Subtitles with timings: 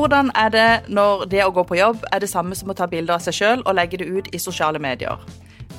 [0.00, 2.86] Hvordan er det når det å gå på jobb er det samme som å ta
[2.88, 5.20] bilder av seg sjøl og legge det ut i sosiale medier?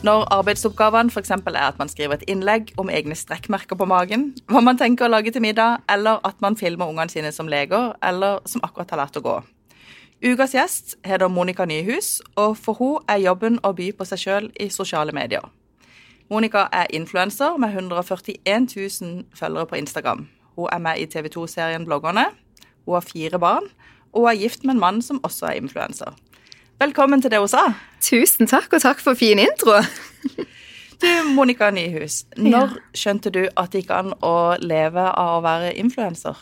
[0.06, 1.32] Når arbeidsoppgavene f.eks.
[1.32, 5.10] er at man skriver et innlegg om egne strekkmerker på magen, hva man tenker å
[5.10, 9.02] lage til middag, eller at man filmer ungene sine som leger, eller som akkurat har
[9.02, 9.36] lært å gå.
[10.22, 14.52] Ukas gjest heter Monica Nyhus, og for hun er jobben å by på seg sjøl
[14.62, 15.50] i sosiale medier.
[16.30, 20.28] Monica er influenser med 141 000 følgere på Instagram.
[20.60, 22.30] Hun er med i TV 2-serien Bloggerne.
[22.86, 23.66] Hun har fire barn,
[24.14, 26.16] og er gift med en mann som også er influenser.
[26.82, 27.68] Velkommen til det hun sa.
[28.02, 29.82] Tusen takk, og takk for fin intro.
[31.02, 35.72] Du, Monica Nyhus, når skjønte du at det gikk an å leve av å være
[35.82, 36.38] influenser?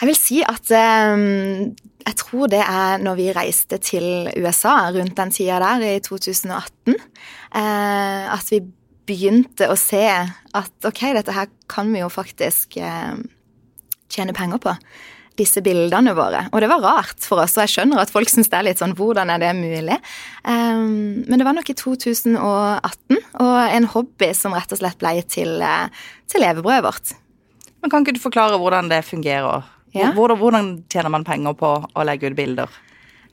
[0.00, 0.72] Jeg vil si at
[1.14, 1.68] um,
[2.02, 6.96] jeg tror det er når vi reiste til USA rundt den tida der, i 2018,
[6.96, 8.64] uh, at vi
[9.06, 13.14] begynte å se at ok, dette her kan vi jo faktisk uh,
[14.10, 14.74] tjene penger på.
[15.40, 16.44] Disse bildene våre.
[16.52, 18.82] Og det var rart for oss, og jeg skjønner at folk syns det er litt
[18.82, 19.96] sånn hvordan er det mulig?
[20.44, 25.14] Um, men det var nok i 2018, og en hobby som rett og slett ble
[25.24, 27.14] til, eh, til levebrødet vårt.
[27.80, 29.64] Men Kan ikke du forklare hvordan det fungerer?
[29.96, 30.12] Ja.
[30.14, 32.68] Hvordan, hvordan, tjener man penger på å legge ut bilder?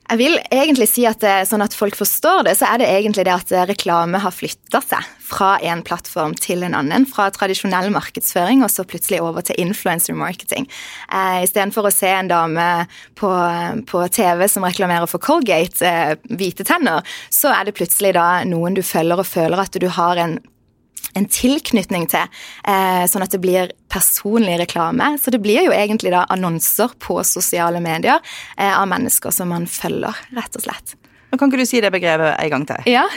[0.07, 3.25] Jeg vil egentlig si at det, sånn at folk forstår det, så er det egentlig
[3.27, 7.03] det at reklame har flytta seg fra en plattform til en annen.
[7.11, 10.69] Fra tradisjonell markedsføring og så plutselig over til influencer marketing.
[11.11, 12.67] Eh, Istedenfor å se en dame
[13.19, 13.31] på,
[13.89, 18.79] på, TV som reklamerer for Colgate, eh, hvite tenner, så er det plutselig da noen
[18.79, 20.39] du følger og føler at du har en
[21.15, 22.27] en tilknytning til,
[22.67, 25.15] eh, sånn at det blir personlig reklame.
[25.21, 28.19] Så det blir jo egentlig da annonser på sosiale medier
[28.57, 30.95] eh, av mennesker som man følger, rett og slett.
[31.31, 32.93] Nå Kan ikke du si det begrepet en gang til?
[32.93, 33.07] Ja.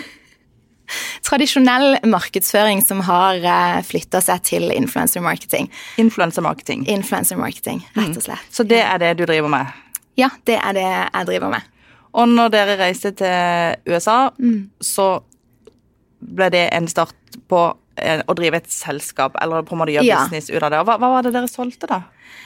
[1.23, 5.71] Tradisjonell markedsføring som har eh, flytta seg til influencer marketing.
[6.03, 6.87] Influencer marketing.
[6.91, 8.49] Influencer marketing, rett og slett.
[8.49, 8.55] Mm.
[8.57, 9.71] Så det er det du driver med?
[10.19, 11.69] Ja, det er det jeg driver med.
[12.19, 14.83] Og når dere reiste til USA, mm.
[14.83, 15.21] så
[16.21, 17.15] ble det en start
[17.49, 17.69] på
[18.01, 20.23] Eh, å drive et selskap, eller på en måte gjøre ja.
[20.25, 20.81] business ut av det.
[20.87, 22.03] Hva, hva, var det dere solgte, da?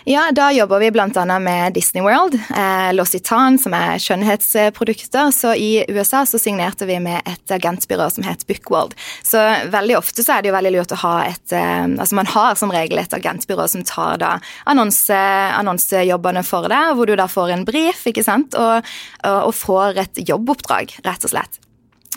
[0.09, 1.25] Ja, Da jobber vi bl.a.
[1.41, 5.31] med Disney World, eh, L'Occitane, som er skjønnhetsprodukter.
[5.33, 8.97] Så i USA så signerte vi med et agentbyrå som het Bookworld.
[9.25, 9.41] Så
[9.73, 12.57] veldig ofte så er det jo veldig lurt å ha et eh, Altså man har
[12.59, 14.33] som regel et agentbyrå som tar da
[14.71, 15.21] annonse,
[15.61, 20.03] annonsejobbene for deg, hvor du da får en brief, ikke sant, og, og, og får
[20.05, 21.61] et jobboppdrag, rett og slett.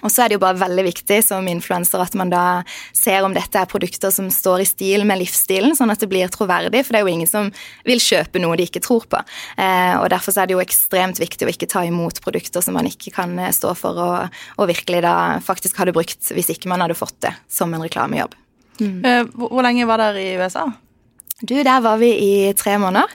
[0.05, 2.43] Og så er det jo bare veldig viktig som influenser at man da
[2.95, 6.29] ser om dette er produkter som står i stil med livsstilen, sånn at det blir
[6.33, 7.51] troverdig, for det er jo ingen som
[7.87, 9.21] vil kjøpe noe de ikke tror på.
[9.57, 12.89] Eh, og Derfor er det jo ekstremt viktig å ikke ta imot produkter som man
[12.89, 16.83] ikke kan eh, stå for, og, og virkelig da faktisk hadde brukt hvis ikke man
[16.85, 18.35] hadde fått det som en reklamejobb.
[18.77, 18.99] Mm.
[19.05, 20.67] Eh, hvor, lenge var dere i USA?
[21.41, 23.11] Du, der var vi i tre måneder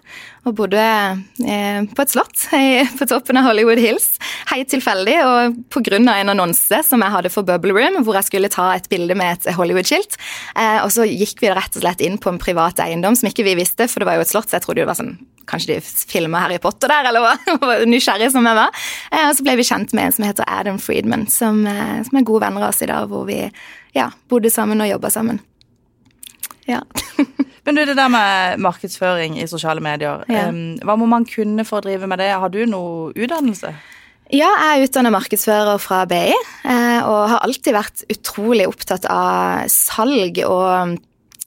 [0.47, 2.44] og bodde eh, på et slott
[2.99, 4.12] på toppen av Hollywood Hills.
[4.53, 5.99] Helt tilfeldig og pga.
[5.99, 9.41] en annonse som jeg hadde for Bubble Room, hvor jeg skulle ta et bilde med
[9.41, 10.15] et Hollywood-skilt.
[10.55, 13.47] Eh, og så gikk vi rett og slett inn på en privat eiendom som ikke
[13.47, 15.75] vi visste, for det var jo et slott, så jeg trodde det var sånn Kanskje
[15.75, 17.32] de filma Harry Potter der, eller hva?
[17.91, 18.82] Nysgjerrig som jeg var.
[19.11, 22.21] Eh, og så ble vi kjent med en som heter Adam Friedman, som, eh, som
[22.21, 23.41] er gode venner av oss i dag, hvor vi
[23.99, 25.43] ja, bodde sammen og jobba sammen.
[26.69, 26.83] Ja.
[27.67, 30.49] Men du, det der med markedsføring i sosiale medier, ja.
[30.83, 32.33] hva må man kunne for å drive med det?
[32.34, 33.71] Har du noe utdannelse?
[34.33, 39.69] Ja, jeg er utdannet markedsfører fra BI, eh, og har alltid vært utrolig opptatt av
[39.71, 40.97] salg og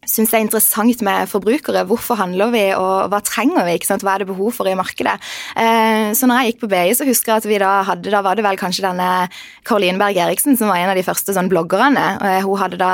[0.10, 1.86] syns er interessant med forbrukere.
[1.90, 3.78] Hvorfor handler vi, og hva trenger vi?
[3.86, 5.16] Hva er det behov for i markedet?
[5.58, 8.22] Eh, så når jeg gikk på BI, så husker jeg at vi da hadde Da
[8.24, 9.28] var det vel kanskje denne
[9.66, 12.06] Caroline Berg Eriksen som var en av de første sånn bloggerne.
[12.22, 12.94] og Hun hadde da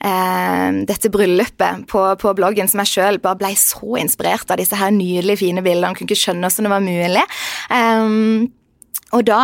[0.00, 4.76] eh, dette bryllupet på, på, bloggen som jeg sjøl bare ble så inspirert av disse
[4.76, 5.92] her nydelige, fine bildene.
[5.92, 7.26] Hun Kunne ikke skjønne hvordan det var mulig.
[7.76, 8.65] Eh,
[9.14, 9.40] og da,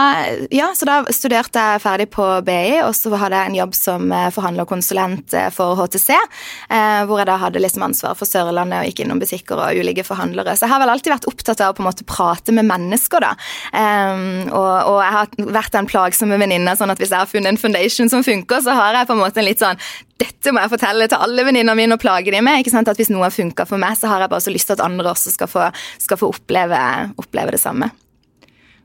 [0.50, 4.10] ja, så da studerte jeg ferdig på BI, og så hadde jeg en jobb som
[4.10, 6.08] eh, forhandlerkonsulent eh, for HTC.
[6.10, 10.02] Eh, hvor jeg da hadde liksom ansvar for Sørlandet og gikk innom butikker og ulike
[10.06, 10.56] forhandlere.
[10.58, 13.22] Så jeg har vel alltid vært opptatt av å på en måte prate med mennesker,
[13.22, 13.32] da.
[13.70, 17.54] Um, og, og, jeg har vært en plagsomme venninne, sånn at hvis jeg har funnet
[17.54, 19.78] en foundation som funker, så har jeg på en måte en litt sånn
[20.22, 22.60] dette må jeg fortelle til alle venninnene mine og plage dem med.
[22.62, 22.90] ikke sant?
[22.90, 24.84] At Hvis noe har funka for meg, så har jeg bare så lyst til at
[24.86, 25.66] andre også skal få,
[26.02, 26.78] skal få oppleve,
[27.18, 27.90] oppleve det samme.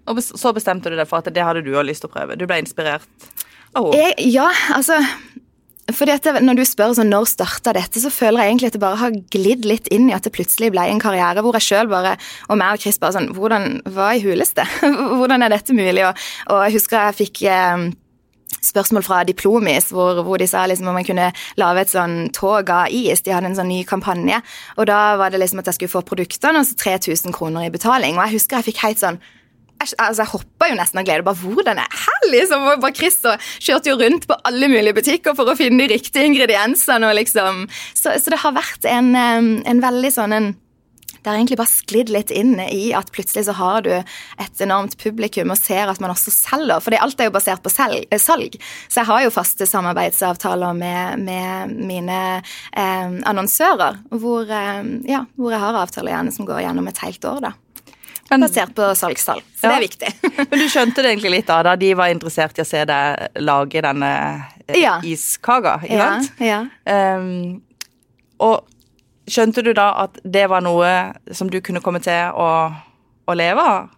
[0.07, 2.37] Og så bestemte du deg for at det hadde du òg lyst til å prøve.
[2.39, 3.07] Du ble inspirert
[3.75, 4.13] av henne?
[4.23, 5.01] Ja, altså
[5.95, 8.81] fordi at Når du spør sånn, når starta dette, så føler jeg egentlig at det
[8.83, 11.87] bare har glidd litt inn i at det plutselig ble en karriere hvor jeg sjøl
[11.87, 12.17] bare,
[12.51, 14.65] og meg og Chris bare sånn hvordan, Hva i huleste?
[15.17, 16.03] hvordan er dette mulig?
[16.03, 17.87] Og, og jeg husker jeg fikk eh,
[18.67, 22.69] spørsmål fra Diplomis, hvor, hvor, de sa liksom om man kunne lage et sånn tog
[22.73, 23.23] av is.
[23.23, 24.41] De hadde en sånn ny kampanje.
[24.75, 27.73] Og da var det liksom at jeg skulle få produktene og så 3000 kroner i
[27.73, 28.17] betaling.
[28.17, 29.23] Og jeg husker jeg fikk helt sånn
[29.77, 31.25] jeg, altså jeg hoppa jo nesten av glede.
[31.27, 32.67] bare Hvordan er her, liksom?
[32.67, 35.95] Og bare Chris og kjørte jo rundt på alle mulige butikker for å finne de
[35.95, 37.09] riktige ingrediensene.
[37.09, 40.55] og liksom, Så, så det har vært en, en veldig sånn en
[41.27, 44.93] det har egentlig bare sklidd litt inn i at plutselig så har du et enormt
[45.01, 46.79] publikum og ser at man også selger.
[46.79, 48.55] For alt er jo basert på eh, salg.
[48.87, 55.51] Så jeg har jo faste samarbeidsavtaler med, med mine eh, annonsører, hvor, eh, ja, hvor,
[55.51, 57.43] jeg har avtaler gjerne som går gjennom et helt år.
[57.49, 57.55] da.
[58.29, 59.43] Men, basert på salgstall.
[59.55, 59.69] Så ja.
[59.69, 60.13] det er viktig.
[60.51, 63.43] Men du skjønte det egentlig litt da, da de var interessert i å se deg
[63.43, 64.11] lage denne
[64.67, 64.97] eh, ja.
[65.05, 66.41] iskaka, ikke sant?
[66.43, 66.63] Ja.
[66.87, 67.61] Um,
[68.43, 68.65] og
[69.27, 70.89] Skjønte du da at det var noe
[71.35, 72.47] som du kunne komme til å,
[73.27, 73.89] å leve av?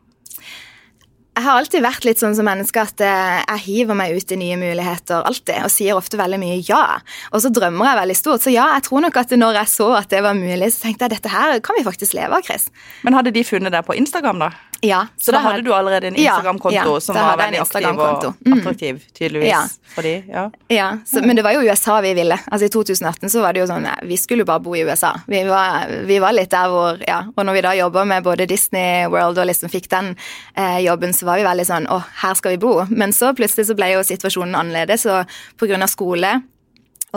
[1.40, 4.38] Jeg har alltid vært litt sånn som menneske at eh, jeg hiver meg ut i
[4.42, 6.98] nye muligheter alltid, og sier ofte veldig mye ja.
[7.32, 8.44] Og så drømmer jeg veldig stort.
[8.44, 11.08] Så ja, jeg tror nok at når jeg så at det var mulig, så tenkte
[11.08, 12.68] jeg dette her kan vi faktisk leve av, Chris.
[13.08, 14.52] Men hadde de funnet det på Instagram, da?
[14.82, 15.08] Ja.
[15.18, 18.54] Så, da hadde du allerede en Instagram-konto ja, som var veldig aktiv og mm.
[18.60, 19.64] attraktiv, tydeligvis, ja.
[19.96, 20.44] for de, ja.
[20.72, 22.38] ja så, men det var jo USA vi ville.
[22.48, 25.12] Altså I 2018 så var det jo sånn Vi skulle jo bare bo i USA.
[25.28, 27.24] Vi var, vi var litt der hvor Ja.
[27.36, 30.14] Og når vi da jobba med både Disney World og liksom fikk den
[30.56, 32.74] eh, jobben, så var vi veldig sånn Å, her skal vi bo.
[32.90, 36.40] Men så plutselig så ble jo situasjonen annerledes, og på grunn av skole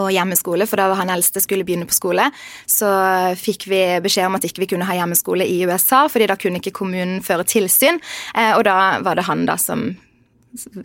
[0.00, 2.28] og hjemmeskole, for da han eldste skulle begynne på skole,
[2.68, 2.90] så
[3.38, 6.62] fikk vi beskjed om at ikke vi kunne ha hjemmeskole i USA, fordi da kunne
[6.62, 8.00] ikke kommunen føre tilsyn.
[8.34, 9.92] Eh, og da var det han da som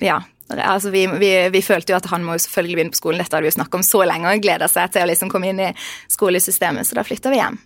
[0.01, 0.21] Ja.
[0.47, 3.35] Altså vi, vi, vi følte jo at han må jo selvfølgelig begynne på skolen, dette
[3.35, 5.59] hadde vi jo snakket om så lenge, og gleda seg til å liksom komme inn
[5.59, 5.73] i
[6.07, 7.57] skolesystemet, så da flytta vi hjem.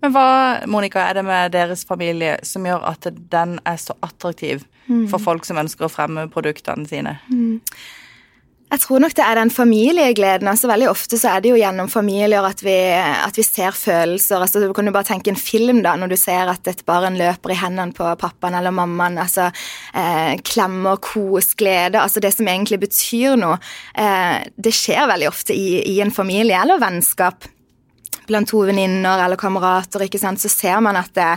[0.00, 0.28] Men hva
[0.70, 5.08] Monica, er det med deres familie som gjør at den er så attraktiv mm.
[5.10, 7.18] for folk som ønsker å fremme produktene sine?
[7.28, 7.58] Mm.
[8.68, 10.48] Jeg tror nok det er den familiegleden.
[10.50, 14.42] altså Veldig ofte så er det jo gjennom familier at vi, at vi ser følelser.
[14.44, 17.16] altså Du kan jo bare tenke en film da, når du ser at et barn
[17.16, 19.16] løper i hendene på pappaen eller mammaen.
[19.24, 19.48] altså
[19.94, 21.96] eh, Klemmer, kos, glede.
[22.00, 23.56] altså Det som egentlig betyr noe.
[23.96, 27.48] Eh, det skjer veldig ofte i, i en familie eller vennskap
[28.28, 31.30] blant to venninner eller kamerater, ikke sant, så ser man at det,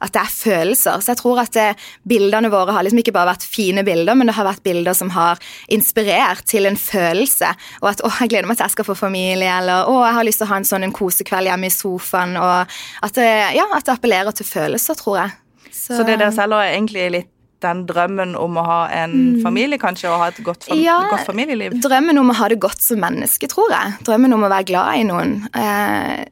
[0.00, 1.02] at det, er følelser.
[1.02, 1.68] Så jeg tror at det,
[2.08, 5.12] bildene våre har liksom ikke bare vært fine bilder, men det har vært bilder som
[5.14, 5.40] har
[5.74, 7.54] inspirert til en følelse.
[7.82, 10.28] Og at 'å, jeg gleder meg til jeg skal få familie', eller 'å, jeg har
[10.28, 13.66] lyst til å ha en sånn en kosekveld hjemme i sofaen', og at det, ja,
[13.74, 15.30] at det appellerer til følelser, tror jeg.
[15.72, 17.34] Så, så det dere selger er egentlig litt
[17.64, 19.42] den drømmen om å ha en mm.
[19.42, 21.78] familie, kanskje, og ha et godt, fam ja, godt, familieliv?
[21.82, 23.96] Drømmen om å ha det godt som menneske, tror jeg.
[24.06, 25.34] Drømmen om å være glad i noen.
[25.50, 26.26] Eh,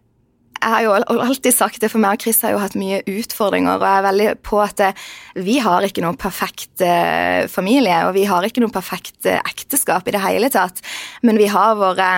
[0.56, 3.79] jeg har jo alltid sagt det, for meg og Chris har jo hatt mye utfordringer,
[3.79, 4.82] og jeg er veldig på at
[5.47, 10.08] vi har ikke noen perfekt eh, familie, og vi har ikke noe perfekt eh, ekteskap
[10.08, 10.82] i det hele tatt,
[11.26, 12.11] men vi har våre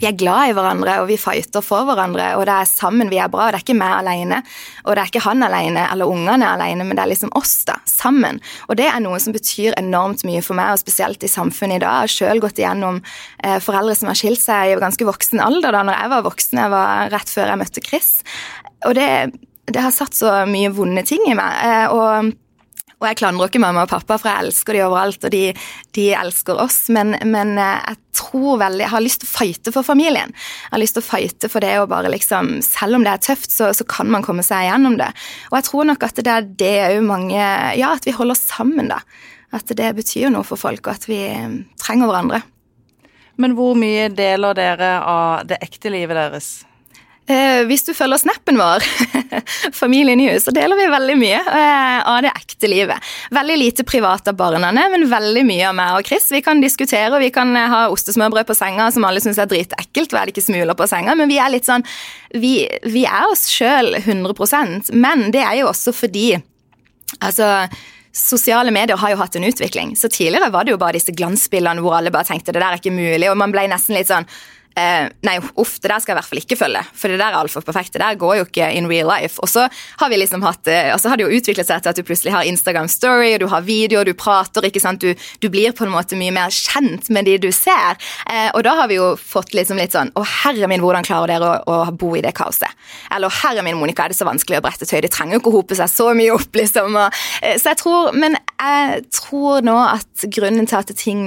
[0.00, 3.20] vi er glad i hverandre, og vi fighter for hverandre, og det er sammen vi
[3.22, 3.48] er bra.
[3.50, 4.42] Det er ikke meg alene,
[4.84, 7.78] og det er ikke han alene eller ungene alene, men det er liksom oss, da,
[7.88, 8.40] sammen.
[8.68, 11.84] Og det er noe som betyr enormt mye for meg, og spesielt i samfunnet i
[11.84, 12.06] dag.
[12.06, 15.76] Jeg har sjøl gått igjennom eh, foreldre som har skilt seg i ganske voksen alder,
[15.76, 18.10] da når jeg var voksen, jeg var rett før jeg møtte Chris.
[18.86, 19.10] Og det,
[19.70, 21.62] det har satt så mye vonde ting i meg.
[21.64, 22.34] Eh, og
[22.96, 25.42] og jeg klandrer ikke mamma og pappa, for jeg elsker de overalt, og de,
[25.98, 26.78] de elsker oss.
[26.96, 30.32] Men, men, eh, jeg tror veldig Jeg har lyst til å fighte for familien.
[30.32, 33.24] Jeg har lyst til å fighte for det å bare liksom Selv om det er
[33.26, 35.10] tøft, så, så kan man komme seg gjennom det.
[35.50, 37.36] Og jeg tror nok at det er det òg mange
[37.76, 39.02] Ja, at vi holder sammen, da.
[39.52, 42.40] At det betyr noe for folk, og at vi eh, trenger hverandre.
[43.36, 46.65] Men hvor mye deler dere av det ekte livet deres?
[47.26, 48.84] Eh, hvis du følger snappen vår,
[49.82, 53.08] Familien hus, så deler vi veldig mye eh, av det ekte livet.
[53.34, 56.28] Veldig lite privat av barna, men veldig mye av meg og Chris.
[56.30, 59.50] Vi kan diskutere, og vi kan eh, ha ostesmørbrød på senga som alle syns er
[59.50, 61.84] dritekkelt, og er det ikke smuler på senga, men vi er litt sånn
[62.36, 62.54] Vi,
[62.86, 66.36] vi er oss sjøl 100% men det er jo også fordi
[67.22, 67.46] Altså
[68.16, 69.90] Sosiale medier har jo hatt en utvikling.
[69.96, 72.80] Så Tidligere var det jo bare disse glansbildene hvor alle bare tenkte det der er
[72.80, 74.24] ikke mulig, og man ble nesten litt sånn
[74.76, 77.32] Eh, nei, uff, det der skal jeg i hvert fall ikke følge, for det der
[77.32, 77.94] er altfor perfekt.
[77.94, 79.40] Det der går jo ikke in real life.
[79.40, 79.64] Og så
[80.02, 82.44] har liksom hatt, eh, så har det jo utviklet seg til at du plutselig har
[82.44, 85.00] Instagram Story, og du har video, og du prater, ikke sant.
[85.00, 87.96] Du, du, blir på en måte mye mer kjent med de du ser.
[88.28, 91.32] Eh, og da har vi jo fått liksom litt sånn Å, herre min, hvordan klarer
[91.32, 92.68] dere å, å bo i det kaoset?
[93.14, 95.00] Eller herre min, Monica, er det så vanskelig å brette tøy?
[95.04, 97.00] De trenger jo ikke å hope seg så mye opp, liksom.
[97.00, 101.26] Og, eh, så jeg tror Men jeg tror nå at grunnen til at ting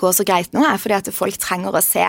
[0.00, 2.04] går så greit nå, er fordi at folk trenger å se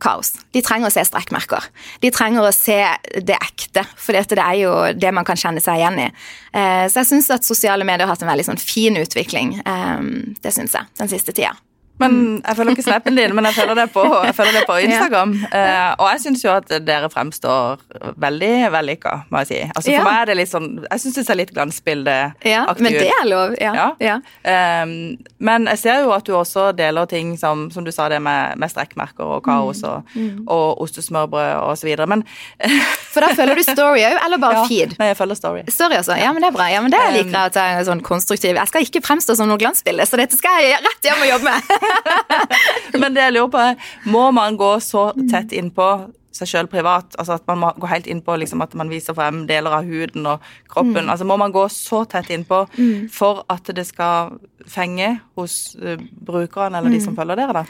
[0.00, 0.32] kaos.
[0.54, 1.66] De trenger å se strekkmerker.
[2.00, 2.78] De trenger å se
[3.20, 6.10] det ekte, for det er jo det man kan kjenne seg igjen i.
[6.56, 9.58] Eh, så jeg syns at sosiale medier har hatt en veldig sånn fin utvikling.
[9.60, 10.06] Eh,
[10.40, 11.56] det syns jeg, den siste tida.
[12.00, 14.04] Men jeg følger ikke snappen din, men jeg følger det på,
[14.38, 15.34] følger det på Instagram.
[15.52, 15.64] Ja.
[15.64, 17.82] Uh, og jeg syns jo at dere fremstår
[18.20, 19.60] veldig vellykka, må jeg si.
[19.68, 20.04] Altså For ja.
[20.06, 22.82] meg er det litt sånn Jeg syns det ser litt glansbildeaktig ja, ut.
[22.84, 23.90] Men det er lov, ja.
[24.02, 24.18] ja.
[24.44, 24.94] Um,
[25.38, 28.58] men jeg ser jo at du også deler ting som, som du sa, det med,
[28.60, 30.20] med strekkmerker og kaos og, mm.
[30.20, 30.44] mm.
[30.50, 32.24] og ostesmørbrød og så videre, men
[33.10, 34.94] For da følger du story òg, eller bare feed?
[35.00, 35.62] Nei, jeg følger story.
[35.72, 36.68] Story også, Ja, men det er bra.
[36.70, 38.54] Ja, men det liker jeg at jeg er sånn konstruktiv.
[38.54, 41.50] Jeg skal ikke fremstå som noe glansbilde, så dette skal jeg rett hjem og jobbe
[41.50, 41.72] med.
[43.00, 43.66] Men det jeg lurer på,
[44.12, 45.90] må man gå så tett innpå
[46.34, 47.14] seg sjøl privat?
[47.18, 50.28] Altså at man må gå helt innpå liksom at man viser frem deler av huden
[50.30, 51.04] og kroppen.
[51.06, 51.10] Mm.
[51.12, 53.08] Altså Må man gå så tett innpå mm.
[53.14, 54.36] for at det skal
[54.70, 57.20] fenge hos uh, brukerne eller de som mm.
[57.20, 57.66] følger dere, da?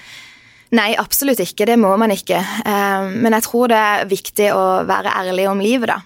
[0.77, 1.67] Nei, absolutt ikke.
[1.67, 2.39] Det må man ikke.
[2.63, 5.99] Uh, men jeg tror det er viktig å være ærlig om livet, da.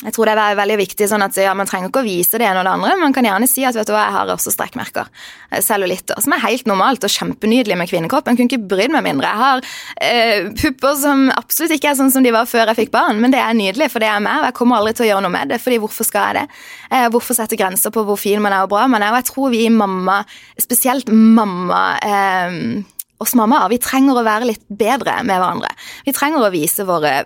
[0.00, 2.46] Jeg tror det er veldig viktig sånn at ja, Man trenger ikke å vise det
[2.48, 2.94] ene og det andre.
[2.98, 5.10] Man kan gjerne si at vet du hva, jeg har også strekkmerker.
[5.50, 6.18] Eh, cellulitter.
[6.24, 8.30] Som er helt normalt og kjempenydelig med kvinnekropp.
[8.30, 9.28] Jeg kunne ikke brydd meg mindre.
[9.28, 9.66] Jeg har
[10.08, 13.34] eh, pupper som absolutt ikke er sånn som de var før jeg fikk barn, men
[13.34, 14.40] det er nydelig, for det er meg.
[14.40, 16.62] Og jeg kommer aldri til å gjøre noe med det, fordi hvorfor skal jeg det?
[16.90, 19.12] Eh, hvorfor sette grenser på hvor fin man er og bra man er?
[19.12, 20.22] Og jeg tror vi mamma,
[20.60, 22.58] spesielt mamma eh,
[23.22, 25.70] oss mammaer, vi trenger å være litt bedre med hverandre.
[26.06, 27.22] Vi trenger å vise våre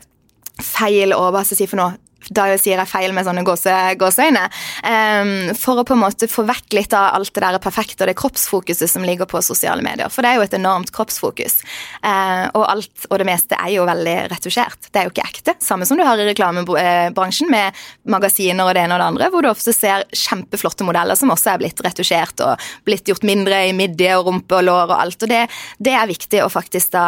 [0.63, 1.97] feil og hva skal jeg si for noe,
[2.35, 4.43] da sier jeg feil med sånne gåse, gåseøyne,
[4.83, 8.11] um, for å på en måte få vekk litt av alt det der perfekte og
[8.11, 10.11] det kroppsfokuset som ligger på sosiale medier.
[10.13, 11.61] For det er jo et enormt kroppsfokus.
[12.03, 14.91] Uh, og alt og det meste er jo veldig retusjert.
[14.91, 15.57] Det er jo ikke ekte.
[15.63, 19.47] Samme som du har i reklamebransjen med magasiner og det ene og det andre, hvor
[19.47, 23.77] du ofte ser kjempeflotte modeller som også er blitt retusjert og blitt gjort mindre i
[23.77, 25.21] midje og rumpe og lår og alt.
[25.23, 25.45] Og det,
[25.79, 27.07] det er viktig å faktisk da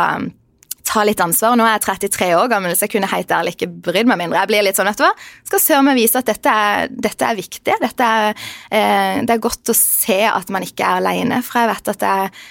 [0.88, 1.56] ta litt ansvar.
[1.58, 4.40] Nå er jeg 33 år gammel, så jeg kunne helt ærlig ikke brydd meg mindre.
[4.42, 5.14] Jeg blir litt sånn, vet du hva,
[5.50, 7.80] skal søren meg vise at dette er, dette er viktig.
[7.84, 11.72] Dette er, eh, det er godt å se at man ikke er alene, for jeg
[11.74, 12.46] vet at det er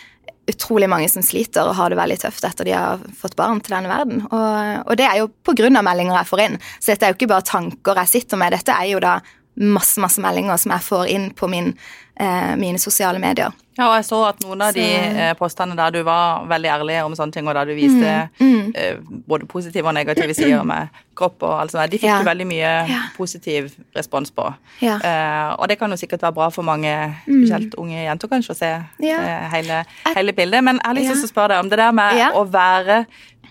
[0.47, 3.75] utrolig mange som sliter og har det veldig tøft etter de har fått barn til
[3.75, 4.21] denne verden.
[4.29, 6.61] Og, og det er jo av meldinger jeg får inn.
[6.79, 9.17] Så dette er jo ikke bare tanker jeg sitter med, dette er jo da
[9.57, 11.73] masse, masse meldinger som jeg får inn på min
[12.19, 13.51] eh, mine sosiale medier.
[13.77, 14.79] Ja, og jeg så at noen av så...
[14.79, 14.85] de
[15.21, 18.47] eh, postene der du var veldig ærlig om sånne ting, og der du viste mm,
[18.47, 18.71] mm.
[18.77, 18.97] Eh,
[19.29, 22.17] både positive og negative sider med kropp og alt sånt, de fikk ja.
[22.21, 23.03] du veldig mye ja.
[23.17, 24.47] positiv respons på.
[24.81, 24.97] Ja.
[24.97, 26.93] Eh, og det kan jo sikkert være bra for mange,
[27.27, 27.73] mm.
[27.77, 30.65] unge jenter, kanskje, å se eh, hele, hele, bildet.
[30.65, 33.03] Men jeg har lyst til å spørre deg om det der med å være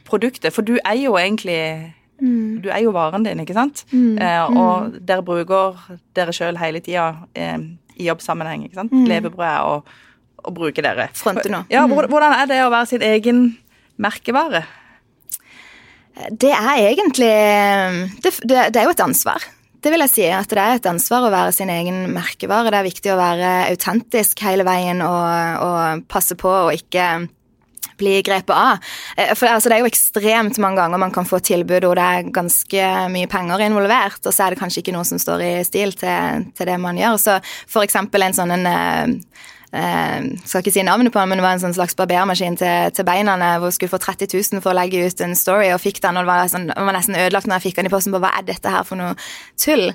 [0.06, 1.60] produktet, for du er jo egentlig
[2.22, 2.62] Mm.
[2.64, 3.84] Du er jo varen din, ikke sant?
[3.92, 4.16] Mm.
[4.22, 4.96] Eh, og mm.
[5.08, 5.76] dere bruker
[6.16, 7.58] dere sjøl hele tida eh,
[7.96, 8.66] i jobbsammenheng.
[8.66, 8.94] ikke sant?
[8.94, 9.04] Mm.
[9.10, 9.94] Levebrød og,
[10.44, 11.10] og bruke dere.
[11.16, 11.64] Fronte nå.
[11.72, 11.96] Ja, mm.
[12.08, 13.46] Hvordan er det å være sin egen
[14.00, 14.64] merkevare?
[16.32, 17.28] Det er egentlig
[18.24, 19.42] det, det, det, er jo et ansvar.
[19.84, 20.24] Det vil jeg si.
[20.32, 22.72] At det er et ansvar å være sin egen merkevare.
[22.72, 27.26] Det er viktig å være autentisk hele veien og, og passe på å ikke
[27.98, 28.78] bli grepet av.
[29.16, 32.06] Eh, for altså, Det er jo ekstremt mange ganger man kan få tilbud hvor det
[32.06, 35.52] er ganske mye penger involvert, og så er det kanskje ikke noe som står i
[35.66, 37.20] stil til, til det man gjør.
[37.20, 37.36] Så
[37.68, 39.12] for eksempel en sånn en eh,
[39.76, 42.90] eh skal ikke si navnet på den, men det var en sånn slags barbermaskin til,
[42.94, 45.82] til beina hvor hun skulle få 30 000 for å legge ut en story, og
[45.82, 48.14] fikk den, og det var, sånn, var nesten ødelagt når jeg fikk den i posten.
[48.14, 49.16] på Hva er dette her for noe
[49.60, 49.90] tull?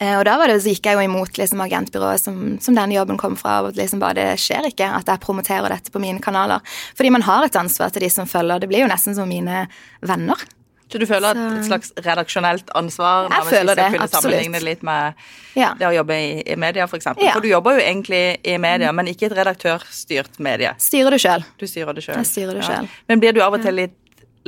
[0.00, 3.20] Eh, og da var det, gikk jeg jo imot liksom, agentbyrået som, som, denne jobben
[3.20, 3.60] kom fra.
[3.66, 6.64] og liksom bare, Det skjer ikke at jeg promoterer dette på mine kanaler.
[6.96, 8.62] Fordi man har et ansvar til de som følger.
[8.62, 9.66] Det blir jo nesten som mine
[10.00, 10.48] venner.
[10.90, 11.44] Så du føler så...
[11.60, 13.28] et slags redaksjonelt ansvar?
[13.30, 14.16] Jeg føler det, absolutt.
[14.16, 15.20] Sammenligne det litt med
[15.54, 15.70] ja.
[15.78, 17.12] det å jobbe i, i media, f.eks.
[17.12, 17.36] For, ja.
[17.36, 18.98] for du jobber jo egentlig i media, mm.
[18.98, 20.72] men ikke et redaktørstyrt medie.
[20.82, 21.46] Styrer du sjøl.
[21.60, 22.24] Du styrer det sjøl.
[22.64, 22.82] Ja.
[23.06, 23.94] Men blir du av og til litt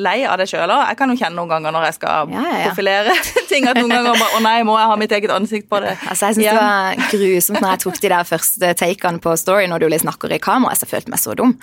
[0.00, 0.82] lei av det sjøl òg.
[0.88, 2.68] Jeg kan jo kjenne noen ganger når jeg skal ja, ja, ja.
[2.70, 3.16] profilere
[3.52, 5.96] ting, at noen ganger bare Å nei, må jeg ha mitt eget ansikt på det?
[6.08, 9.66] Altså, Jeg syns det var grusomt når jeg tok de der første takene på Story
[9.70, 10.76] når du liksom snakker i kamera.
[10.78, 11.56] Jeg følte meg så dum.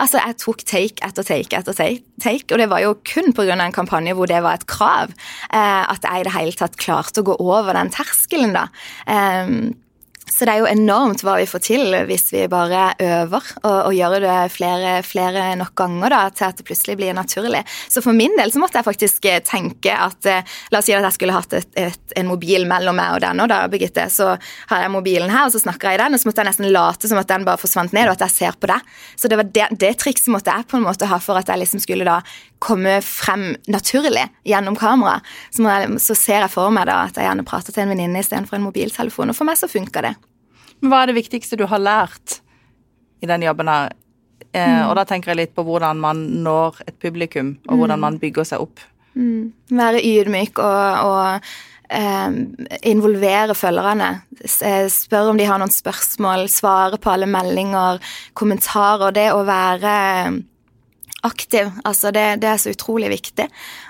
[0.00, 3.52] Altså, Jeg tok take etter take etter take, og det var jo kun pga.
[3.54, 5.14] en kampanje hvor det var et krav.
[5.52, 8.66] Eh, at jeg i det hele tatt klarte å gå over den terskelen, da.
[9.06, 9.76] Eh,
[10.30, 13.94] så det er jo enormt hva vi får til hvis vi bare øver og, og
[13.94, 17.62] gjør det flere, flere, nok ganger da, til at det plutselig blir naturlig.
[17.90, 20.94] Så for min del så måtte jeg faktisk eh, tenke at eh, La oss si
[20.94, 24.06] at jeg skulle hatt et, et, en mobil mellom meg og den, og da, Birgitte,
[24.12, 24.32] så
[24.70, 26.70] har jeg mobilen her, og så snakker jeg i den, og så måtte jeg nesten
[26.70, 28.78] late som at den bare forsvant ned, og at jeg ser på det.
[29.18, 31.62] Så det var det, det trikset måtte jeg på en måte ha for at jeg
[31.62, 32.20] liksom skulle da
[32.60, 35.18] komme frem naturlig gjennom kamera.
[35.50, 35.64] Så,
[35.98, 38.68] så ser jeg for meg da at jeg gjerne prater til en venninne istedenfor en
[38.68, 40.16] mobiltelefon, og for meg så funker det.
[40.80, 42.40] Hva er det viktigste du har lært
[43.20, 43.92] i den jobben her?
[44.50, 44.86] Eh, mm.
[44.88, 48.06] Og da tenker jeg litt på hvordan man når et publikum, og hvordan mm.
[48.06, 48.82] man bygger seg opp.
[49.14, 49.50] Mm.
[49.74, 51.50] Være ydmyk og, og
[51.90, 52.38] eh,
[52.90, 54.10] involvere følgerne.
[54.46, 58.00] Spørre om de har noen spørsmål, svare på alle meldinger,
[58.38, 59.14] kommentarer.
[59.14, 59.94] Det å være
[61.26, 61.68] aktiv.
[61.84, 63.46] Altså det, det, er så utrolig viktig.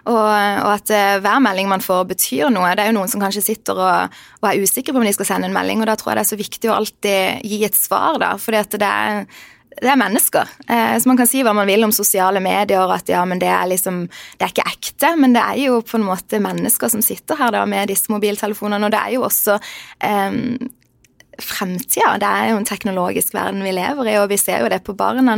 [0.07, 2.73] Og, og at uh, hver melding man får, betyr noe.
[2.75, 5.33] Det er jo noen som kanskje sitter og, og, er usikre på om de skal
[5.33, 7.79] sende en melding, og da tror jeg det er så viktig å alltid gi et
[7.79, 8.35] svar, da.
[8.41, 9.25] Fordi at det er
[9.81, 10.49] det er mennesker.
[10.69, 13.49] Eh, så man kan si hva man vil om sosiale medier, at ja, men det
[13.49, 17.03] er liksom Det er ikke ekte, men det er jo på en måte mennesker som
[17.05, 19.57] sitter her da med disse mobiltelefonene, og det er jo også
[20.05, 20.37] eh,
[21.45, 22.15] fremtida.
[22.21, 24.97] Det er jo en teknologisk verden vi lever i, og vi ser jo det på
[24.99, 25.37] barna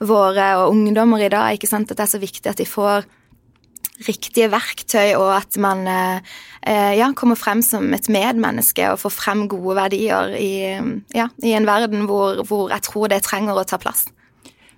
[0.00, 3.06] våre og ungdommer i dag, ikke sant, at det er så viktig at de får
[4.02, 9.44] riktige verktøy, og at man eh, ja, kommer frem som et medmenneske og får frem
[9.50, 10.54] gode verdier i,
[11.14, 14.08] ja, i en verden hvor, hvor, jeg tror det trenger å ta plass.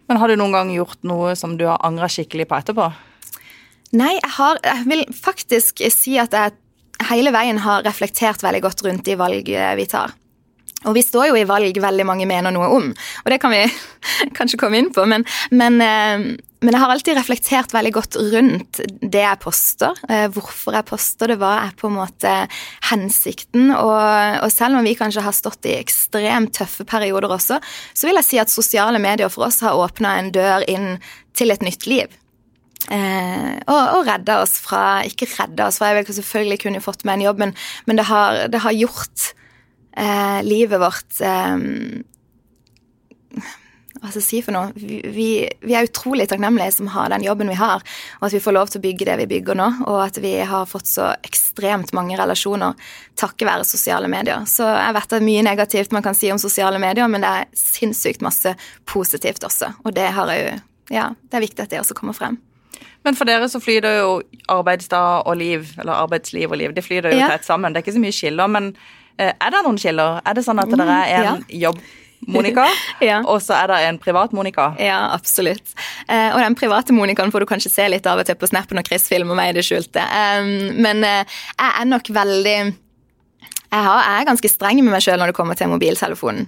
[0.07, 2.91] Men har du noen gang gjort noe som du har angra skikkelig på etterpå?
[3.97, 8.85] Nei, jeg har Jeg vil faktisk si at jeg hele veien har reflektert veldig godt
[8.87, 10.15] rundt de valg vi tar.
[10.87, 13.65] Og vi står jo i valg veldig mange mener noe om, og det kan vi
[14.39, 15.07] kanskje komme inn på.
[15.09, 16.27] Men, men, eh,
[16.63, 19.99] men, jeg har alltid reflektert veldig godt rundt det jeg poster.
[20.09, 22.35] Eh, hvorfor jeg poster det, hva er på en måte
[22.91, 23.73] hensikten.
[23.75, 23.97] Og,
[24.43, 27.59] og, selv om vi kanskje har stått i ekstremt tøffe perioder også,
[27.93, 30.95] så vil jeg si at sosiale medier for oss har åpna en dør inn
[31.37, 32.15] til et nytt liv.
[32.87, 37.03] Eh, og, og redda oss fra Ikke redda oss fra, jeg vil selvfølgelig kunne fått
[37.03, 37.55] med en jobb, men,
[37.89, 39.33] men det, har, det har gjort
[39.97, 41.57] eh, livet vårt eh,
[43.97, 44.71] Hva skal jeg si for noe?
[44.77, 45.31] Vi,
[45.65, 47.85] vi, er utrolig takknemlige som har den jobben vi har,
[48.21, 50.35] og at vi får lov til å bygge det vi bygger nå, og at vi
[50.45, 52.77] har fått så ekstremt mange relasjoner
[53.17, 54.45] takket være sosiale medier.
[54.51, 57.33] Så jeg vet det er mye negativt man kan si om sosiale medier, men det
[57.33, 58.53] er sinnssykt masse
[58.85, 62.37] positivt også, og det har jeg Ja, det er viktig at det også kommer frem.
[63.07, 64.11] Men for dere så flyter jo
[64.51, 67.29] arbeidsdag og liv, eller arbeidsliv og liv, det flyter jo ja.
[67.31, 67.73] tett sammen.
[67.73, 68.73] Det er ikke så mye skiller, men
[69.19, 70.21] er det noen skiller?
[70.25, 71.81] Er det sånn at det er en jobb
[72.27, 72.65] Monica,
[73.05, 73.21] ja.
[73.29, 74.71] og så er det en privat Monica.
[74.83, 75.75] Ja, absolutt.
[76.09, 78.79] Eh, og den private Monicaen får du kanskje se litt av og til på snappen
[78.79, 80.03] når Chris filmer meg i det skjulte.
[80.03, 85.05] Um, men uh, jeg er nok veldig jeg, har, jeg, er ganske streng med meg
[85.05, 86.47] sjøl når det kommer til mobiltelefonen.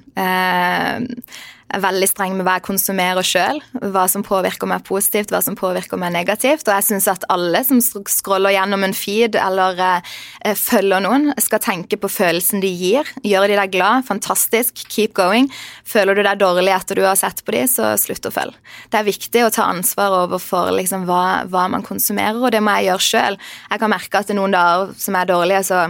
[1.74, 3.60] Er veldig streng med hva jeg konsumerer sjøl.
[3.92, 6.66] Hva som påvirker meg positivt, hva som påvirker meg negativt.
[6.66, 11.62] Og jeg syns at alle som scroller gjennom en feed eller eh, følger noen, skal
[11.64, 13.12] tenke på følelsen de gir.
[13.26, 15.50] Gjør de deg glad, fantastisk, keep going.
[15.88, 18.58] Føler du deg dårlig etter du har sett på dem, så slutt å følge.
[18.88, 22.78] Det er viktig å ta ansvar overfor liksom, hva, hva man konsumerer, og det må
[22.78, 23.40] jeg gjøre sjøl.
[23.68, 25.86] Jeg kan merke at det er noen dager som er dårlige, så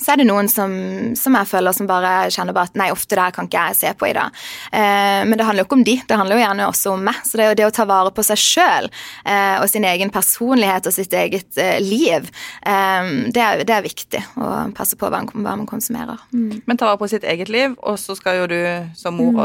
[0.00, 0.72] så er det noen som,
[1.18, 3.78] som, jeg føler som bare kjenner bare at nei, ofte det her kan ikke jeg
[3.78, 4.42] se på i dag.
[4.72, 7.22] Eh, men det handler jo ikke om de, det handler jo gjerne også om meg.
[7.26, 10.12] Så det er jo det å ta vare på seg sjøl eh, og sin egen
[10.14, 12.28] personlighet og sitt eget eh, liv,
[12.62, 16.20] eh, det er, det, er, viktig å passe på hva, hva man konsumerer.
[16.34, 16.62] Mm.
[16.66, 18.60] Men ta vare på sitt eget liv, og så skal jo du
[18.98, 19.42] som mor mm.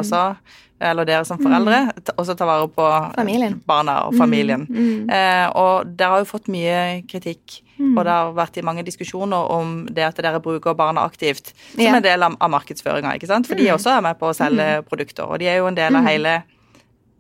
[0.84, 2.14] Eller dere som foreldre, mm.
[2.16, 3.60] også ta vare på familien.
[3.68, 4.68] barna og familien.
[4.70, 4.80] Mm.
[4.80, 5.14] Mm.
[5.18, 7.98] Eh, og dere har jo fått mye kritikk Mm.
[7.98, 11.82] Og det har vært i mange diskusjoner om det at dere bruker barna aktivt som
[11.82, 11.96] ja.
[11.98, 13.16] en del av, av markedsføringa.
[13.18, 13.50] ikke sant?
[13.50, 13.64] For mm.
[13.64, 14.90] de også er med på å selge mm.
[14.90, 16.10] produkter, og de er jo en del av mm.
[16.12, 16.36] hele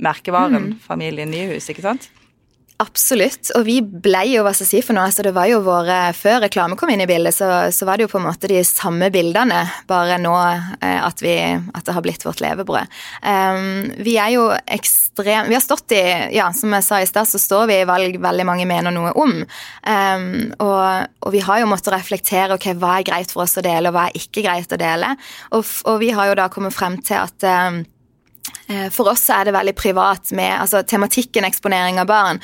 [0.03, 0.75] merkevaren mm.
[0.85, 2.11] familien Nyhus, ikke sant?
[2.83, 3.51] Absolutt.
[3.55, 5.97] Og vi ble jo, hva skal jeg si for noe, altså det var jo våre
[6.17, 8.59] Før reklame kom inn i bildet, så, så var det jo på en måte de
[8.67, 12.91] samme bildene, bare nå eh, at, vi, at det har blitt vårt levebrød.
[13.23, 16.01] Um, vi er jo ekstrem Vi har stått i
[16.35, 19.13] Ja, som jeg sa i stad, så står vi i valg veldig mange mener noe
[19.19, 19.35] om.
[19.85, 20.83] Um, og,
[21.23, 23.97] og, vi har jo måttet reflektere ok, hva er greit for oss å dele, og
[23.97, 25.13] hva er ikke greit å dele.
[25.53, 27.83] Og, og vi har jo da kommet frem til at um,
[28.91, 32.39] for oss er det veldig privat med altså tematikken eksponering av barn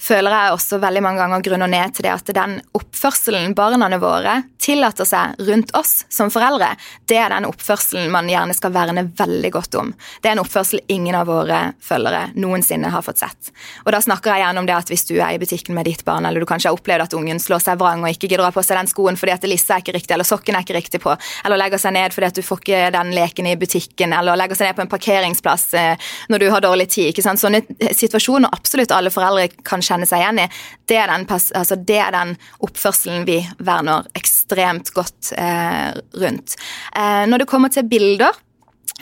[0.00, 4.42] føler jeg også veldig mange ganger grunner ned til det at den oppførselen barna våre
[4.64, 6.70] tillater seg rundt oss som foreldre,
[7.08, 9.92] det er den oppførselen man gjerne skal verne veldig godt om.
[10.22, 13.52] Det er en oppførsel ingen av våre følgere noensinne har fått sett.
[13.84, 16.04] Og da snakker jeg gjerne om det at hvis du er i butikken med ditt
[16.06, 18.48] barn, eller du kanskje har opplevd at ungen slår seg vrang og ikke gidder å
[18.48, 20.78] ha på seg den skoen fordi at lissa er ikke riktig, eller sokken er ikke
[20.78, 21.12] riktig på,
[21.44, 24.58] eller legger seg ned fordi at du får ikke den leken i butikken, eller legger
[24.58, 27.12] seg ned på en parkeringsplass eh, når du har dårlig tid.
[27.12, 27.42] ikke sant?
[27.42, 27.60] Sånne
[27.92, 30.48] situasjoner absolutt alle foreldre kan kjenne seg igjen i,
[30.90, 36.56] det er den, altså det er den oppførselen vi verner ekstremt godt eh, rundt.
[36.96, 38.32] Eh, når det kommer til bilder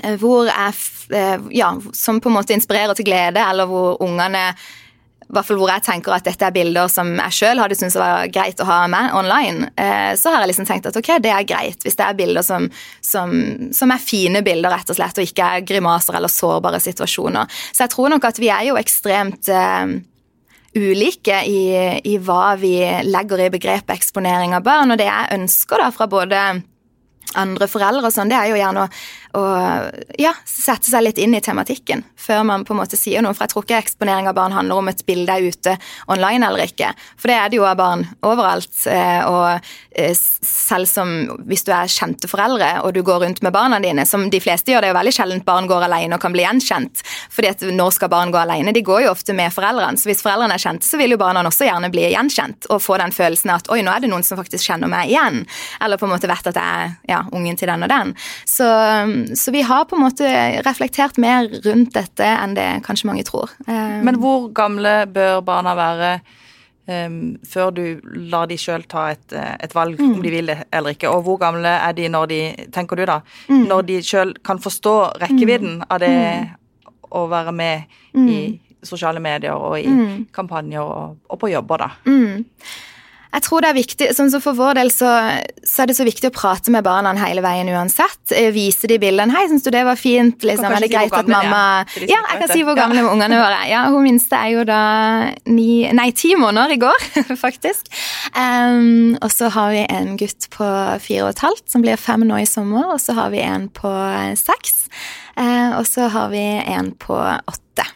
[0.03, 0.77] eh, hvor jeg,
[1.16, 4.51] eh, ja, som på en måte inspirerer til glede, eller hvor ungene
[5.33, 8.29] hvert fall hvor jeg tenker at dette er bilder som jeg sjøl hadde syntes var
[8.33, 11.49] greit å ha med online, eh, så har jeg liksom tenkt at ok, det er
[11.49, 11.81] greit.
[11.85, 12.68] Hvis det er bilder som,
[13.05, 13.33] som,
[13.73, 17.61] som, er fine bilder, rett og slett, og ikke er grimaser eller sårbare situasjoner.
[17.73, 19.97] Så jeg tror nok at vi er jo ekstremt eh,
[20.78, 21.62] ulike i,
[22.08, 24.94] i hva vi legger i begrepet eksponering av barn.
[24.94, 26.42] Og det jeg ønsker da fra både
[27.38, 28.88] andre foreldre og sånn, det er jo gjerne å,
[29.38, 29.42] å
[30.21, 33.35] ja, sette seg litt inn i tematikken før man på en måte sier noe.
[33.35, 35.77] For jeg tror ikke eksponering av barn handler om et bilde ute
[36.12, 36.92] online eller ikke.
[37.18, 38.71] For det er det jo av barn overalt.
[38.87, 39.64] Eh, og
[39.99, 41.14] eh, selv som
[41.49, 44.73] hvis du er kjente foreldre og du går rundt med barna dine, som de fleste
[44.73, 47.03] gjør, det er jo veldig sjeldent barn går alene og kan bli gjenkjent.
[47.33, 48.75] fordi at når skal barn gå alene?
[48.75, 49.99] De går jo ofte med foreldrene.
[49.99, 53.01] Så hvis foreldrene er kjente, så vil jo barna også gjerne bli gjenkjent og få
[53.03, 55.42] den følelsen at oi, nå er det noen som faktisk kjenner meg igjen.
[55.83, 58.14] Eller på en måte vet at jeg er ja, ungen til den og den.
[58.49, 58.68] Så,
[59.37, 60.28] så, vi har på en måte
[60.66, 63.52] reflektert mer rundt dette enn det kanskje mange tror.
[63.66, 66.12] Eh, Men hvor gamle bør barna være
[66.88, 67.85] um, før du
[68.32, 70.14] lar de sjøl ta et, et valg mm.
[70.16, 71.11] om de vil det eller ikke?
[71.11, 72.40] Og hvor gamle er de når de,
[72.74, 73.64] tenker du da, mm.
[73.70, 75.88] når de sjøl kan forstå rekkevidden mm.
[75.88, 76.94] av det mm.
[77.18, 78.78] å være med i mm.
[78.87, 80.16] sosiale medier og i mm.
[80.35, 81.92] kampanjer og, og, på jobber, da?
[83.33, 85.09] Jeg tror det er viktig, sånn som For vår del så,
[85.64, 88.21] så, er det så viktig å prate med barna hele veien uansett.
[88.35, 89.33] Eh, vise de bildene.
[89.33, 90.68] 'Hei, syns du det var fint?' Liksom.
[90.68, 91.62] Er det greit at mamma
[91.97, 93.09] Ja, ja jeg kan si hvor gamle ja.
[93.09, 93.71] ungene våre er.
[93.73, 94.83] Ja, hun minste er jo da
[95.49, 97.09] ni, nei, ti måneder i går,
[97.45, 97.88] faktisk.
[98.37, 100.68] Um, og så har vi en gutt på
[101.01, 102.92] fire og et halvt som blir fem nå i sommer.
[102.92, 103.92] Og så har vi en på
[104.37, 104.87] seks.
[105.38, 107.88] Uh, og så har vi en på åtte.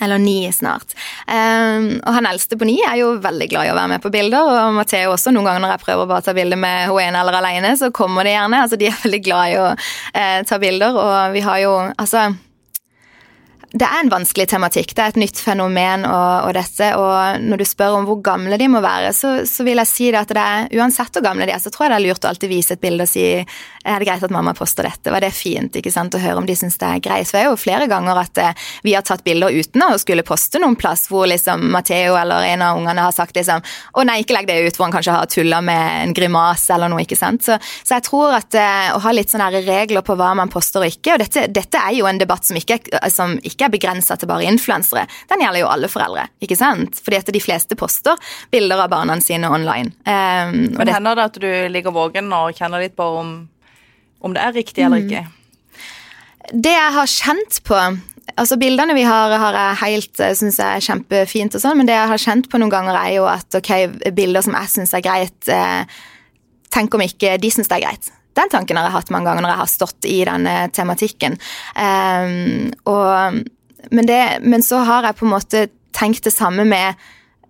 [0.00, 0.94] Eller ni snart.
[1.26, 4.12] Um, og han eldste på ni er jo veldig glad i å være med på
[4.14, 5.32] bilder, og Matheo også.
[5.34, 8.26] Noen ganger når jeg prøver å ta bilde med hun ene eller alene, så kommer
[8.26, 8.64] de gjerne.
[8.64, 12.28] Altså, de er veldig glad i å uh, ta bilder, og vi har jo Altså
[13.72, 14.94] det er en vanskelig tematikk.
[14.96, 16.86] Det er et nytt fenomen og, og dette.
[16.96, 20.06] Og når du spør om hvor gamle de må være, så, så vil jeg si
[20.08, 22.24] det at det er, uansett hvor gamle de er, så tror jeg det er lurt
[22.24, 23.26] å alltid vise et bilde og si
[23.88, 25.76] er det greit at mamma poster dette, var det fint?
[25.78, 27.28] ikke sant, Å høre om de syns det er greit.
[27.28, 30.24] For det er jo flere ganger at eh, vi har tatt bilder uten å skulle
[30.26, 33.64] poste noen plass hvor liksom Matheo eller en av ungene har sagt liksom
[33.96, 36.92] å nei, ikke legg det ut, hvor han kanskje har tulla med en grimase eller
[36.92, 37.04] noe.
[37.04, 37.44] ikke sant?
[37.44, 40.84] Så, så jeg tror at eh, å ha litt sånne regler på hva man poster
[40.84, 42.80] og ikke, og dette, dette er jo en debatt som ikke,
[43.12, 45.04] som ikke ikke er begrensa til bare influensere.
[45.30, 47.00] Den gjelder jo alle foreldre, ikke sant?
[47.02, 49.90] Fordi at de fleste poster bilder av barna sine online.
[50.06, 53.32] Um, Men det hender det at du ligger våken og kjenner litt på om,
[54.22, 55.24] om det er riktig eller ikke?
[56.54, 57.80] Det jeg har kjent på
[58.38, 61.88] Altså Bildene vi har, har jeg helt, eh, synes jeg er kjempefint, og sånn, men
[61.88, 63.70] det jeg har kjent på noen ganger, er jo at ok,
[64.14, 65.96] bilder som jeg syns er greit, eh,
[66.70, 68.10] tenk om ikke de syns det er greit.
[68.38, 71.38] Den tanken har jeg hatt mange ganger når jeg har stått i denne tematikken.
[71.74, 73.44] Um, og
[73.90, 76.98] men, det, men så har jeg på en måte tenkt det samme med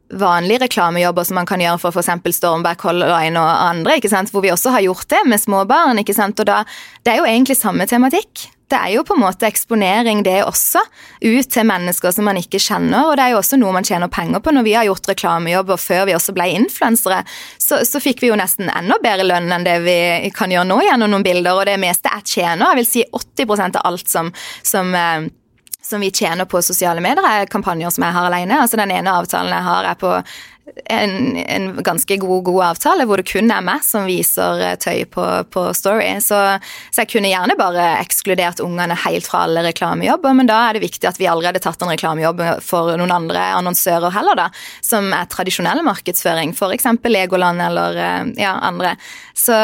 [0.08, 2.36] vanlige reklamejobber som man kan gjøre for f.eks.
[2.36, 3.98] Stormberg, Color og andre,
[4.32, 6.00] hvor vi også har gjort det med små barn.
[6.00, 6.62] Og da,
[7.04, 8.48] Det er jo egentlig samme tematikk.
[8.68, 10.82] Det er jo på en måte eksponering, det også,
[11.24, 13.08] ut til mennesker som man ikke kjenner.
[13.08, 14.52] Og det er jo også noe man tjener penger på.
[14.52, 17.22] Når vi har gjort reklamejobber før vi også ble influensere,
[17.56, 19.98] så, så, fikk vi jo nesten enda bedre lønn enn det vi
[20.36, 21.62] kan gjøre nå gjennom noen bilder.
[21.62, 24.32] Og det meste jeg tjener, jeg vil si 80% av alt som,
[24.66, 25.28] som eh,
[25.88, 28.60] som vi tjener på sosiale medier, er kampanjer som jeg har alene.
[28.60, 30.10] Altså Den ene avtalen jeg har, er på
[30.84, 35.04] en, en, ganske god, god avtale hvor det kun er meg som viser eh, tøy
[35.12, 36.08] på, på Story.
[36.24, 36.38] Så,
[36.90, 40.84] så, jeg kunne gjerne bare ekskludert ungene helt fra alle reklamejobber, men da er det
[40.86, 44.48] viktig at vi allerede tatt en reklamejobb for noen andre annonsører heller, da,
[44.84, 46.90] som er tradisjonell markedsføring, f.eks.
[47.08, 48.96] Legoland eller eh, ja, andre.
[49.38, 49.56] Så,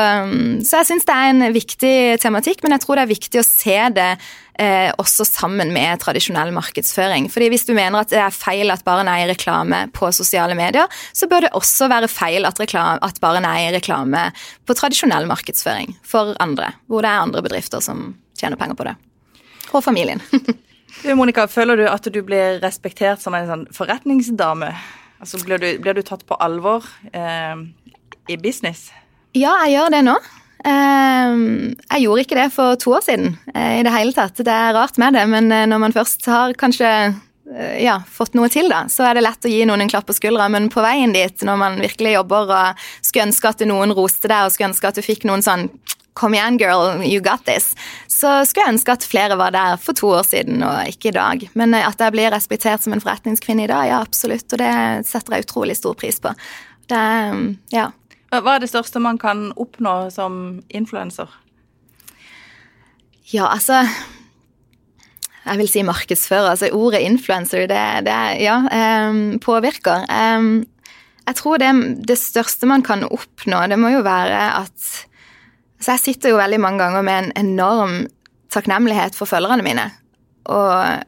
[0.64, 3.46] så jeg syns det er en viktig tematikk, men jeg tror det er viktig å
[3.46, 4.10] se det
[4.58, 7.28] eh, også sammen med tradisjonell markedsføring.
[7.32, 10.56] Fordi Hvis du mener at det er feil at barn er i reklame på sosiale
[10.58, 14.30] medier, så bør det også være feil at, reklame, at barn er i reklame
[14.66, 18.96] på tradisjonell markedsføring for andre, hvor det er andre bedrifter som tjener penger på det.
[19.72, 20.22] Og familien.
[21.18, 24.70] Monica, føler du at du blir respektert som en sånn forretningsdame?
[25.18, 27.58] Altså, blir, du, blir du tatt på alvor eh,
[28.30, 28.90] i business?
[29.34, 30.14] Ja, jeg gjør det nå.
[30.64, 34.40] Ehm, jeg gjorde ikke det for to år siden eh, i det hele tatt.
[34.40, 38.36] Det er rart med det, men eh, når man først har kanskje eh, ja, fått
[38.38, 40.48] noe til, da, så er det lett å gi noen en klapp på skuldra.
[40.52, 44.46] Men på veien dit, når man virkelig jobber og skulle ønske at noen roste deg,
[44.46, 45.68] og skulle ønske at du fikk noen sånn
[46.14, 47.72] Kom igjen, girl, you got this.
[48.06, 51.14] Så skulle jeg ønske at flere var der for to år siden, og ikke i
[51.16, 51.42] dag.
[51.58, 54.46] Men at jeg blir respektert som en forretningskvinne i dag, ja, absolutt.
[54.54, 54.70] Og det
[55.08, 56.30] setter jeg utrolig stor pris på.
[56.86, 57.02] Det,
[57.74, 57.88] ja,
[58.42, 61.30] hva er det største man kan oppnå som influenser?
[63.32, 63.84] Ja, altså
[65.44, 66.54] Jeg vil si markedsfører.
[66.54, 68.62] Altså ordet influenser, det, det ja,
[69.10, 70.06] um, påvirker.
[70.08, 70.64] Um,
[71.26, 71.72] jeg tror det,
[72.08, 74.88] det, største man kan oppnå, det må jo være at
[75.80, 78.06] Så jeg sitter jo veldig mange ganger med en enorm
[78.48, 79.84] takknemlighet for følgerne mine.
[80.48, 81.04] Og,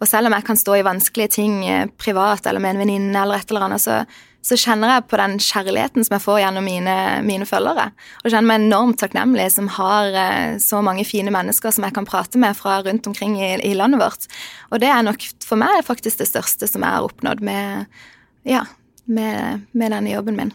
[0.00, 3.22] og selv om jeg kan stå i vanskelige ting eh, privat eller med en venninne
[3.22, 4.00] eller et eller annet, så,
[4.46, 7.88] så, kjenner jeg på den kjærligheten som jeg får gjennom mine, mine følgere.
[8.22, 12.06] Og kjenner meg enormt takknemlig som har eh, så mange fine mennesker som jeg kan
[12.08, 14.28] prate med fra rundt omkring i, i landet vårt.
[14.70, 17.90] Og det er nok for meg faktisk det største som jeg har oppnådd med,
[18.46, 18.62] ja,
[19.04, 20.54] med, med denne jobben min.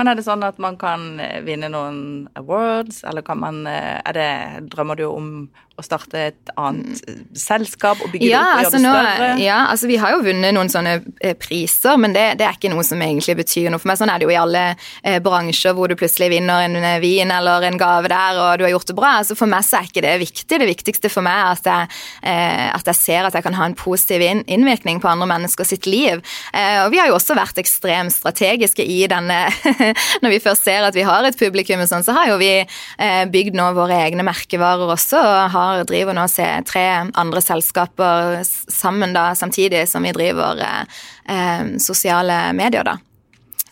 [0.00, 4.16] Men er det sånn at man kan eh, vinne noen awards, eller kan man Er
[4.16, 4.32] det
[4.72, 5.32] Drømmer du om
[5.78, 7.20] å starte et annet mm.
[7.38, 9.28] selskap og bygge ja, det opp og altså gjøre det større?
[9.32, 12.58] Nå, ja, altså vi har jo vunnet noen sånne eh, priser, men det, det, er
[12.58, 14.00] ikke noe som egentlig betyr noe for meg.
[14.00, 17.32] Sånn er det jo i alle eh, bransjer hvor du plutselig vinner en eh, vin
[17.32, 19.14] eller en gave der, og du har gjort det bra.
[19.22, 20.60] Altså For meg så er ikke det viktig.
[20.62, 22.00] Det viktigste for meg er at jeg,
[22.34, 25.68] eh, at jeg ser at jeg kan ha en positiv inn, innvirkning på andre mennesker
[25.68, 26.20] sitt liv.
[26.52, 29.40] Eh, og vi har jo også vært ekstremt strategiske i denne
[30.22, 32.50] Når vi først ser at vi har et publikum, og sånn, så har jo vi
[32.60, 35.18] eh, bygd nå våre egne merkevarer også.
[35.18, 36.26] og har har, driver nå
[36.66, 42.98] tre andre selskaper sammen da, samtidig som vi driver eh, eh sosiale medier, da.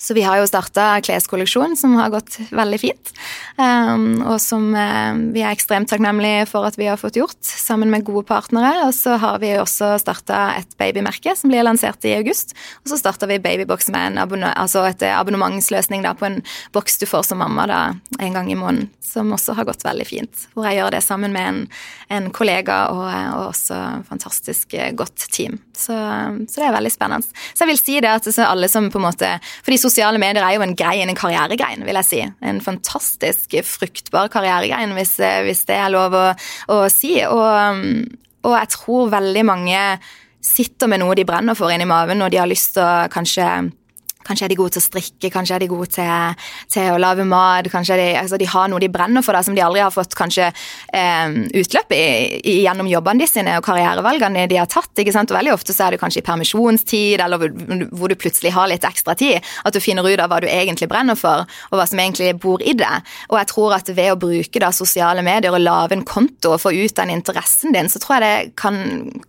[0.01, 3.11] Så vi har jo starta kleskolleksjon som har gått veldig fint,
[3.61, 7.93] um, og som uh, vi er ekstremt takknemlige for at vi har fått gjort, sammen
[7.93, 8.87] med gode partnere.
[8.87, 12.57] Og så har vi også starta et babymerke som blir lansert i august.
[12.81, 16.41] Og så starta vi Babybox med en abonne altså et abonnementsløsning da, på en
[16.73, 17.81] boks du får som mamma da,
[18.21, 20.47] en gang i måneden, som også har gått veldig fint.
[20.55, 21.61] Hvor jeg gjør det sammen med en,
[22.17, 25.59] en kollega og, og også fantastisk eh, godt team.
[25.77, 25.97] Så,
[26.49, 27.41] så, det er veldig spennende.
[27.53, 29.31] Så jeg vil si det at alle som på en måte
[29.63, 32.23] For de sosiale medier er jo en grein, en karrieregrein, vil jeg si.
[32.47, 36.25] En fantastisk fruktbar karrieregrein, hvis, hvis det er lov å,
[36.71, 37.17] å si.
[37.27, 38.07] Og,
[38.47, 39.83] og, jeg tror veldig mange
[40.41, 43.51] sitter med noe de brenner for inni maven, og de har lyst til å kanskje
[44.31, 47.25] Kanskje er de gode til å strikke, kanskje er de gode til, til å lage
[47.27, 47.67] mat.
[47.73, 50.15] Kanskje de, altså de, har noe de brenner for da, som de aldri har fått
[50.19, 52.05] kanskje eh, utløp i,
[52.39, 54.93] i, gjennom jobbene de sine og karrierevalgene de har tatt.
[55.03, 55.35] ikke sant?
[55.35, 58.87] Og Veldig ofte så er det kanskje i permisjonstid eller hvor, du plutselig har litt
[58.87, 61.99] ekstra tid, at du finner ut av hva du egentlig brenner for, og hva som
[62.03, 62.93] egentlig bor i det.
[63.33, 66.63] Og jeg tror at ved å bruke da sosiale medier og lage en konto og
[66.63, 68.79] få ut den interessen din, så tror jeg det kan,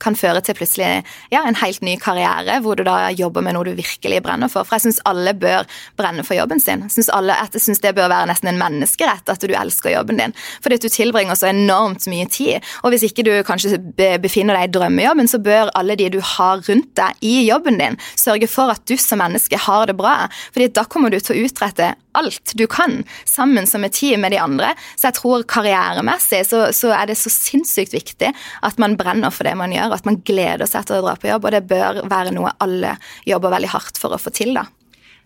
[0.03, 0.91] kan føre til plutselig
[1.33, 4.67] ja, en helt ny karriere, hvor du da jobber med noe du virkelig brenner for.
[4.67, 5.67] For jeg syns alle bør
[5.99, 6.83] brenne for jobben sin.
[6.89, 10.19] Jeg alle, at jeg syns det bør være nesten en menneskerett at du elsker jobben
[10.19, 10.35] din.
[10.63, 12.61] Fordi at du tilbringer så enormt mye tid.
[12.83, 13.79] Og hvis ikke du kanskje
[14.21, 17.97] befinner deg i drømmejobben, så bør alle de du har rundt deg i jobben din,
[18.19, 20.27] sørge for at du som menneske har det bra.
[20.51, 24.33] Fordi da kommer du til å utrette alt du kan, sammen som et team med
[24.35, 24.73] de andre.
[24.99, 28.33] Så jeg tror karrieremessig så, så er det så sinnssykt viktig
[28.67, 31.31] at man brenner for det man gjør, at man gleder seg til å dra på
[31.31, 34.67] jobb, og det bør være noe alle jobber veldig hardt for å få til, da.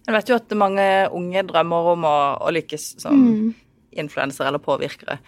[0.05, 0.85] Jeg vet jo at mange
[1.17, 2.15] unge drømmer om å,
[2.45, 3.51] å lykkes som mm.
[4.03, 5.19] influensere eller påvirkere.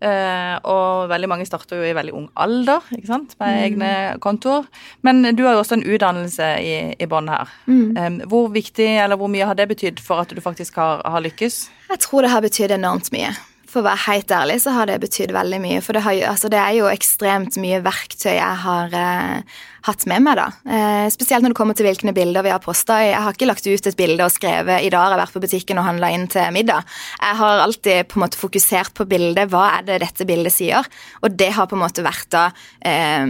[0.00, 3.64] Uh, og veldig mange starter jo i veldig ung alder ikke sant, med mm.
[3.66, 3.90] egne
[4.24, 4.64] kontoer.
[5.04, 7.52] Men du har jo også en utdannelse i, i bånn her.
[7.68, 7.98] Mm.
[7.98, 11.26] Um, hvor viktig eller hvor mye har det betydd for at du faktisk har, har
[11.26, 11.66] lykkes?
[11.90, 13.34] Jeg tror det har betydd enormt mye.
[13.70, 15.82] For å være helt ærlig så har det betydd veldig mye.
[15.84, 20.24] For det, har, altså det, er jo ekstremt mye verktøy jeg har eh, hatt med
[20.26, 20.48] meg, da.
[20.66, 22.98] Eh, spesielt når det kommer til hvilke bilder vi har posta.
[23.04, 25.44] Jeg har ikke lagt ut et bilde og skrevet 'i dag har jeg vært på
[25.46, 26.98] butikken og handla inn til middag'.
[27.22, 29.50] Jeg har alltid på en måte fokusert på bildet.
[29.54, 30.86] Hva er det dette bildet sier?
[31.22, 32.50] Og det har på en måte vært da
[32.82, 33.26] eh,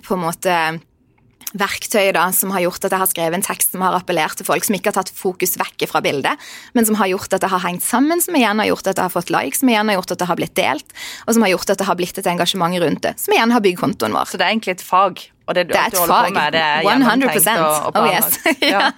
[0.00, 0.56] på en måte
[1.60, 4.48] verktøy da, som har gjort at jeg har skrevet en tekst som har appellert til
[4.48, 7.52] folk, som ikke har tatt fokus vekk fra bildet, men som har gjort at det
[7.52, 10.00] har hengt sammen, som igjen har gjort at det har fått likes, som igjen har
[10.00, 12.32] gjort at det har blitt delt, og som har gjort at det har blitt et
[12.34, 14.30] engasjement rundt det, som igjen har bygd kontoen vår.
[14.30, 15.26] Så det er egentlig et fag?
[15.46, 16.32] Og det, det er et fag.
[16.34, 18.38] Med, det er 100 og, og oh, yes.
[18.72, 18.88] ja.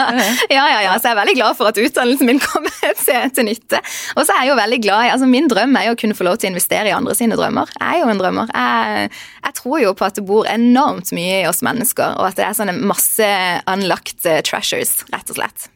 [0.49, 0.95] ja, ja, ja.
[0.97, 3.81] Så jeg er veldig glad for at utdannelsen min kommer til, til nytte.
[4.17, 6.17] Og så er jeg jo veldig glad i altså Min drøm er jo å kunne
[6.17, 7.69] få lov til å investere i andre sine drømmer.
[7.77, 8.53] Jeg er jo en drømmer.
[8.55, 9.11] Jeg,
[9.45, 12.49] jeg tror jo på at det bor enormt mye i oss mennesker, og at det
[12.49, 13.33] er sånne masse
[13.69, 15.69] unlocked eh, treasures, rett og slett.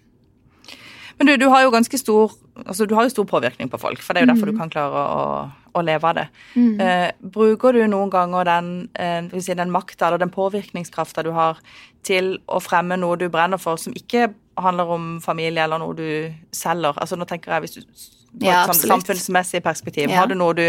[1.20, 2.32] Men du, du har jo ganske stor
[2.64, 4.61] altså du har jo stor påvirkning på folk, for det er jo derfor du mm.
[4.61, 5.26] kan klare å,
[5.72, 6.26] å leve av det.
[6.54, 6.80] Mm.
[6.80, 11.58] Eh, bruker du noen ganger den, eh, si, den makta eller den påvirkningskrafta du har,
[12.02, 16.35] til å fremme noe du brenner for, som ikke handler om familie eller noe du
[16.52, 16.98] selger?
[16.98, 20.09] Altså nå tenker jeg hvis du ja, et samfunnsmessig perspektiv.
[20.09, 20.23] Ja.
[20.23, 20.64] Har du noe du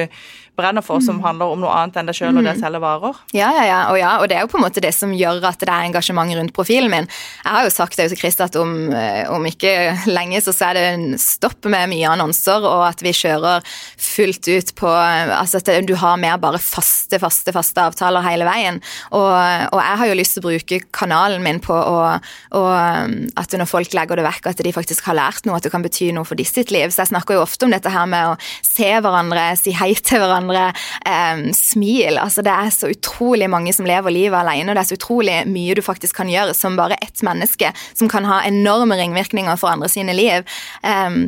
[0.58, 1.24] brenner for som mm.
[1.24, 2.62] handler om noe annet enn deg sjøl og det å mm.
[2.62, 3.22] selge varer?
[3.34, 3.80] Ja, ja, ja.
[3.90, 4.12] Og, ja.
[4.22, 6.54] og det er jo på en måte det som gjør at det er engasjement rundt
[6.54, 7.08] profilen min.
[7.42, 9.74] Jeg har jo sagt det til Christer at om, eh, om, ikke
[10.12, 13.66] lenge så er det en stopp med mye annonser, og at vi kjører
[13.98, 18.80] fullt ut på Altså at du har mer bare faste, faste, faste avtaler hele veien.
[19.16, 21.98] Og, og jeg har jo lyst til å bruke kanalen min på å,
[22.60, 22.72] og,
[23.40, 25.86] at når folk legger det vekk, at de faktisk har lært noe, at det kan
[25.86, 26.94] bety noe for de sitt liv.
[26.94, 29.94] Så jeg snakker jo ofte ofte om dette her med å se hverandre, si hei
[29.96, 30.72] til hverandre,
[31.06, 32.18] eh, smil.
[32.22, 35.38] Altså, det er så utrolig mange som lever livet alene, og det er så utrolig
[35.50, 39.74] mye du faktisk kan gjøre som bare ett menneske, som kan ha enorme ringvirkninger for
[39.74, 40.48] andre sine liv.
[40.84, 41.20] Eh,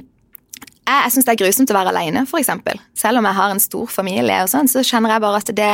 [0.86, 2.52] jeg, jeg syns det er grusomt å være alene, f.eks.
[2.98, 5.72] Selv om jeg har en stor familie, og sånn, så kjenner jeg bare at det,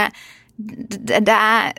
[0.58, 1.74] det, det er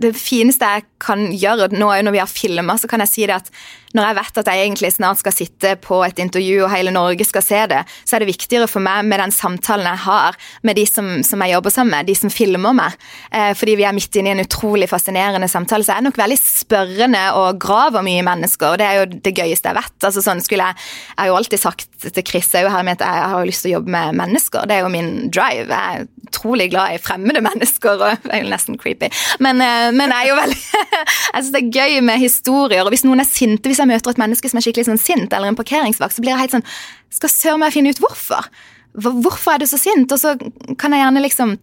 [0.00, 3.40] det fineste jeg kan gjøre nå når vi har filma, så kan jeg si det
[3.42, 3.50] at
[3.92, 7.26] når jeg vet at jeg egentlig snart skal sitte på et intervju og hele Norge
[7.28, 10.78] skal se det, så er det viktigere for meg med den samtalen jeg har med
[10.80, 12.96] de som, som jeg jobber sammen med, de som filmer meg.
[13.28, 15.84] Eh, fordi vi er midt inne i en utrolig fascinerende samtale.
[15.84, 19.34] Så jeg er nok veldig spørrende og graver mye mennesker, og det er jo det
[19.36, 19.98] gøyeste jeg vet.
[20.00, 20.78] Altså sånn skulle Jeg
[21.12, 23.72] jeg har jo alltid sagt til Chris jeg, her med at jeg har lyst til
[23.72, 24.64] å jobbe med mennesker.
[24.68, 25.68] Det er jo min drive.
[25.68, 29.10] Jeg er utrolig glad i fremmede mennesker, og det er jo nesten creepy.
[29.44, 30.60] Men, eh, men jeg er jo veldig
[31.32, 34.12] Jeg syns det er gøy med historier, og hvis noen er sinte hvis jeg møter
[34.12, 36.70] et menneske som er skikkelig sånn sint, eller en parkeringsvakt, så blir jeg helt sånn
[37.12, 38.48] Skal søren meg finne ut hvorfor.
[38.92, 40.10] Hvorfor er du så sint?
[40.12, 40.34] Og så
[40.80, 41.54] kan jeg gjerne liksom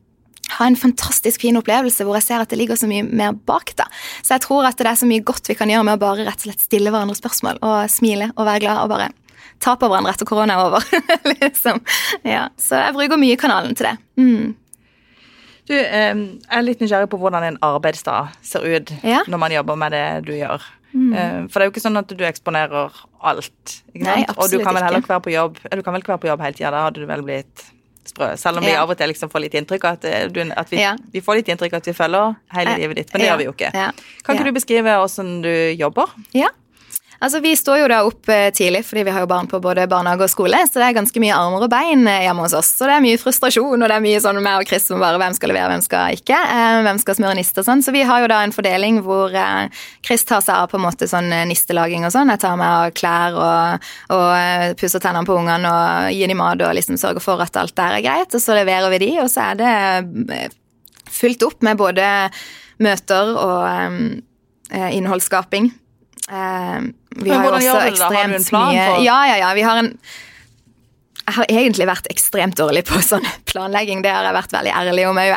[0.58, 3.76] ha en fantastisk fin opplevelse hvor jeg ser at det ligger så mye mer bak.
[3.78, 3.86] da.
[4.24, 6.26] Så jeg tror at det er så mye godt vi kan gjøre med å bare
[6.26, 9.12] rett og slett stille hverandre spørsmål og smile og være glad og bare
[9.60, 10.86] ta på hverandre etter korona er over.
[11.44, 11.82] liksom.
[12.24, 13.96] Ja, Så jeg bruker mye kanalen til det.
[14.20, 14.56] Mm.
[15.70, 19.22] Du, jeg er litt nysgjerrig på hvordan en arbeidsdag ser ut ja.
[19.30, 20.66] når man jobber med det du gjør.
[20.90, 21.12] Mm.
[21.14, 22.96] Eh, for det er jo ikke sånn at du eksponerer
[23.30, 23.76] alt.
[23.94, 26.24] Nei, og du kan vel heller ikke være på jobb Du kan vel ikke være
[26.24, 27.66] på jobb hele tida, da hadde du vel blitt
[28.10, 28.32] sprø.
[28.42, 30.72] Selv om vi av og til liksom får litt inntrykk av at, eh, du, at
[30.74, 30.96] vi, ja.
[31.14, 33.54] vi, får litt inntrykk at vi følger hele livet ditt, men det gjør vi jo
[33.54, 33.72] ikke.
[34.26, 36.18] Kan ikke du beskrive åssen du jobber?
[36.34, 36.50] Ja.
[37.20, 39.88] Altså, Vi står jo da opp eh, tidlig, fordi vi har jo barn på både
[39.92, 40.60] barnehage og skole.
[40.68, 42.70] Så det er ganske mye armer og bein eh, hjemme hos oss.
[42.78, 45.20] Så det er mye frustrasjon, og det er mye sånn meg og Chris som bare
[45.20, 46.38] hvem skal levere, hvem skal ikke.
[46.40, 47.84] Eh, hvem skal smøre niste og sånn.
[47.84, 49.36] Så vi har jo da en fordeling hvor
[50.06, 52.32] Chris tar seg av på en måte sånn nistelaging og sånn.
[52.32, 56.64] Jeg tar meg av klær og, og pusser tennene på ungene og gir dem mat
[56.64, 58.32] og liksom sørger for at alt der er greit.
[58.32, 60.40] Og så leverer vi de, og så er det
[61.10, 62.08] fullt opp med både
[62.80, 65.72] møter og innholdsskaping.
[66.30, 66.90] Uh,
[67.24, 69.54] vi har jo også ekstremt mye Ja, ja, ja.
[69.58, 69.96] Vi har en
[71.30, 74.02] jeg har egentlig vært ekstremt dårlig på sånn planlegging.
[74.02, 75.20] Det har jeg vært veldig ærlig om.
[75.22, 75.36] Jeg,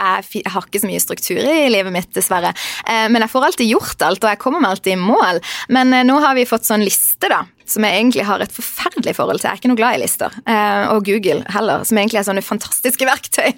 [0.54, 2.54] har ikke så mye struktur i livet mitt, dessverre.
[2.86, 5.42] Eh, men jeg får alltid gjort alt, og jeg kommer meg alltid i mål.
[5.76, 9.14] Men eh, nå har vi fått sånn liste, da som jeg egentlig har et forferdelig
[9.16, 9.48] forhold til.
[9.48, 10.34] Jeg er ikke noe glad i lister.
[10.44, 13.50] Eh, og Google heller, som egentlig er sånne fantastiske verktøy.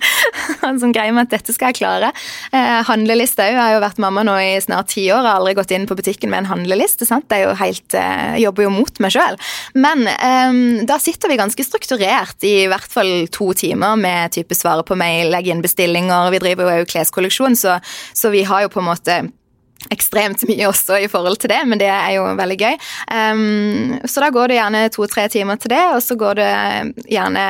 [0.80, 2.12] som greier med at dette skal jeg klare.
[2.54, 3.54] Eh, handleliste òg.
[3.54, 5.24] Jeg har jo vært mamma nå i snart ti år.
[5.26, 7.08] Har aldri gått inn på butikken med en handleliste.
[7.08, 7.30] sant?
[7.34, 9.38] Er jo helt, jeg jobber jo mot meg sjøl.
[9.76, 14.84] Men um, da sitter vi ganske strukturert i hvert fall to timer med type svare
[14.86, 16.32] på mail, legge inn bestillinger.
[16.34, 17.78] Vi driver jo òg kleskolleksjon, så,
[18.16, 19.22] så vi har jo på en måte
[19.94, 22.78] ekstremt mye også i forhold til det, men det er jo veldig gøy.
[23.08, 26.50] Um, så da går det gjerne to-tre timer til det, og så går det
[27.10, 27.46] gjerne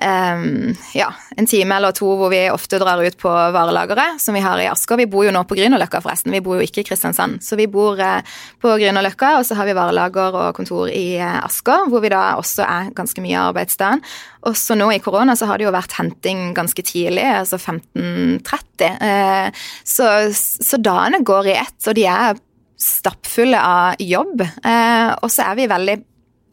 [0.00, 4.42] um, ja, en time eller to hvor vi ofte drar ut på varelageret, som vi
[4.44, 4.98] har i Asker.
[5.00, 6.32] Vi bor jo nå på Grünerløkka, forresten.
[6.34, 7.42] Vi bor jo ikke i Kristiansand.
[7.44, 8.20] Så vi bor uh,
[8.62, 12.22] på Grünerløkka, og så har vi varelager og kontor i uh, Asker, hvor vi da
[12.40, 14.04] også er ganske mye av arbeidsdagen.
[14.48, 18.96] Også nå i korona så har det jo vært henting ganske tidlig, altså 15.30.
[19.02, 22.40] Uh, så, så dagene går i ett, og de er
[22.82, 24.40] stappfulle av jobb.
[24.42, 25.94] og så er vi veldig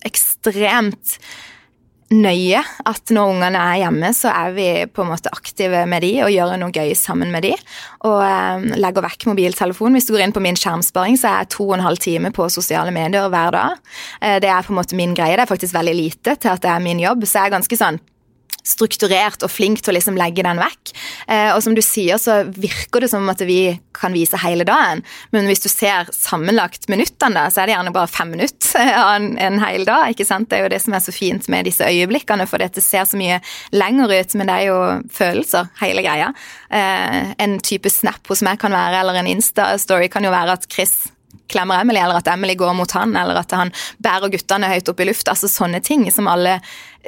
[0.06, 1.16] ekstremt
[2.10, 6.12] nøye at når ungene er hjemme, så er vi på en måte aktive med de
[6.26, 7.54] og gjør noe gøy sammen med de.
[8.10, 9.98] Og eh, legger vekk mobiltelefonen.
[10.00, 12.34] Hvis du går inn på min skjermsparing, så er jeg to og en halv time
[12.36, 13.82] på sosiale medier hver dag.
[14.22, 15.38] Eh, det er på en måte min greie.
[15.38, 17.80] Det er faktisk veldig lite til at det er min jobb, så jeg er ganske
[17.84, 18.02] sånn
[18.70, 20.94] strukturert og flink til å liksom legge den vekk.
[21.28, 25.04] Eh, og som du sier, så virker det som at vi kan vise hele dagen.
[25.36, 29.30] Men hvis du ser sammenlagt minuttene, så er det gjerne bare fem minutter av en,
[29.42, 30.14] en hel dag.
[30.14, 30.50] ikke sant?
[30.50, 33.20] Det er jo det som er så fint med disse øyeblikkene, for dette ser så
[33.20, 33.42] mye
[33.76, 34.80] lenger ut, men det er jo
[35.14, 36.32] følelser, hele greia.
[36.72, 40.70] Eh, en type snap hos meg kan være, eller en Insta-story kan jo være at
[40.72, 41.00] Chris
[41.50, 45.02] klemmer Emily, eller at Emily går mot han, eller at han bærer guttene høyt opp
[45.04, 45.36] i lufta.
[45.36, 46.60] Altså sånne ting som alle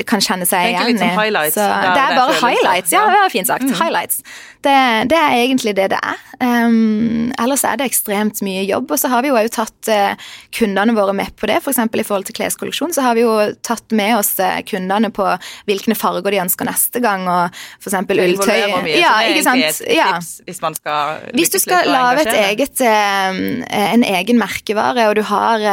[0.07, 1.11] kan kjenne seg igjen i.
[1.17, 1.57] Highlights.
[1.57, 2.93] Det, er bare highlights.
[2.95, 3.67] Ja, det er fint sagt.
[3.67, 3.75] Mm.
[3.79, 4.21] Highlights.
[4.61, 6.19] Det, det, er egentlig det det er.
[6.41, 8.91] Um, ellers er det ekstremt mye jobb.
[8.93, 11.57] Og så har vi jo òg tatt uh, kundene våre med på det.
[11.61, 11.81] F.eks.
[11.81, 13.33] For i forhold til kleskolleksjon så har vi jo
[13.65, 15.25] tatt med oss uh, kundene på
[15.69, 17.97] hvilke farger de ønsker neste gang, og f.eks.
[17.97, 18.93] ulltøy.
[18.93, 19.81] Ja, ikke sant.
[19.89, 20.13] Ja.
[20.45, 23.41] Hvis man skal Hvis du skal lage et eget, uh,
[23.81, 25.65] en egen merkevare, og du har,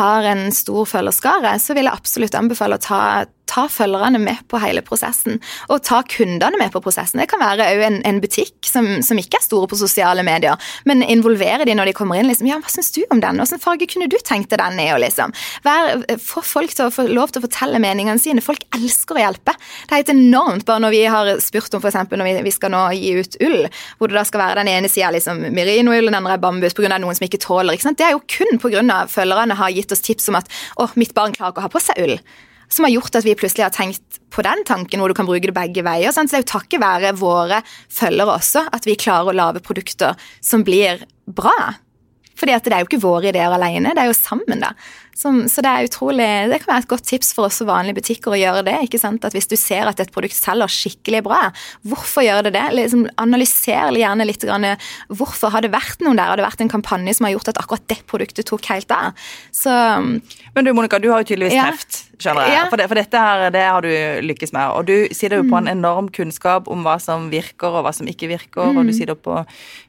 [0.00, 3.02] har en stor følgerskare, så vil jeg absolutt anbefale å ta
[3.52, 5.38] ta følgerne med på hele prosessen,
[5.68, 7.20] og ta kundene med på prosessen.
[7.20, 10.56] Det kan være en, en, butikk som, som, ikke er store på sosiale medier,
[10.88, 12.30] men involvere de når de kommer inn.
[12.30, 13.40] liksom, ja, 'Hva syns du om den?
[13.42, 15.34] Hvilken farge kunne du tenkt deg den i?' liksom.
[16.22, 18.44] Få folk til å få lov til å fortelle meningene sine.
[18.44, 19.56] Folk elsker å hjelpe.
[19.88, 21.98] Det er helt enormt bare når vi har spurt om f.eks.
[22.10, 23.66] når vi, vi, skal nå gi ut ull,
[23.98, 26.96] hvor det da skal være den ene sida liksom, merinoull den andre er bambus pga.
[26.98, 27.74] noen som ikke tåler.
[27.74, 27.98] Ikke sant?
[27.98, 29.04] Det er jo kun pga.
[29.08, 30.48] følgerne har gitt oss tips om at
[30.78, 32.20] 'Å, mitt barn klarer ikke å ha på seg ull'.
[32.72, 35.50] Som har gjort at vi plutselig har tenkt på den tanken, hvor du kan bruke
[35.50, 36.14] det begge veier.
[36.14, 36.30] Sant?
[36.30, 37.60] Så det er jo takket være våre
[37.92, 41.74] følgere også at vi klarer å lage produkter som blir bra.
[42.42, 44.72] Fordi at det er jo ikke våre ideer alene, det er jo sammen, da.
[45.12, 48.32] Som, så det er utrolig, det kan være et godt tips for oss vanlige butikker
[48.32, 48.76] å gjøre det.
[48.86, 49.26] ikke sant?
[49.28, 51.40] At Hvis du ser at et produkt selger skikkelig bra,
[51.86, 52.64] hvorfor gjør det det?
[52.78, 54.42] Liksom, analyser gjerne litt.
[54.42, 54.66] Grann,
[55.12, 56.32] hvorfor har det vært noen der?
[56.32, 59.22] Har det vært en kampanje som har gjort at akkurat det produktet tok helt av?
[59.54, 59.70] Så,
[60.56, 61.68] Men du Monica, du har jo tydeligvis ja.
[61.68, 62.56] treft, skjønner jeg.
[62.56, 62.66] Ja.
[62.72, 63.92] For, det, for, dette her, det har du
[64.32, 64.74] lykkes med.
[64.74, 65.74] Og du sitter jo på en mm.
[65.76, 68.80] enorm kunnskap om hva som virker og hva som ikke virker, mm.
[68.80, 69.42] og du sitter på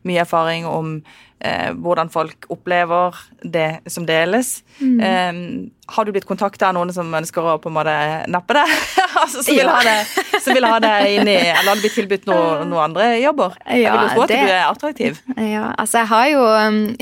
[0.05, 0.99] mye erfaring om
[1.43, 4.61] eh, hvordan folk opplever det som deles.
[4.79, 4.99] Mm.
[4.99, 7.95] Eh, har du blitt kontakta av noen som ønsker å på en måte
[8.31, 8.63] nappe det?
[9.21, 9.97] altså, som, vil ha det
[10.41, 13.57] som vil ha det inn i Eller har du blitt tilbudt noen noe andre jobber?
[13.67, 15.19] Ja, jeg vil jo tro at det, du er attraktiv.
[15.35, 16.47] Ja, altså jeg har jo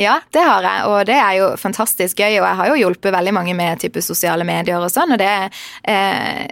[0.01, 2.41] Ja, det har jeg, og det er jo fantastisk gøy.
[2.41, 5.31] Og jeg har jo hjulpet veldig mange med type sosiale medier og sånn, og det
[5.87, 6.49] eh,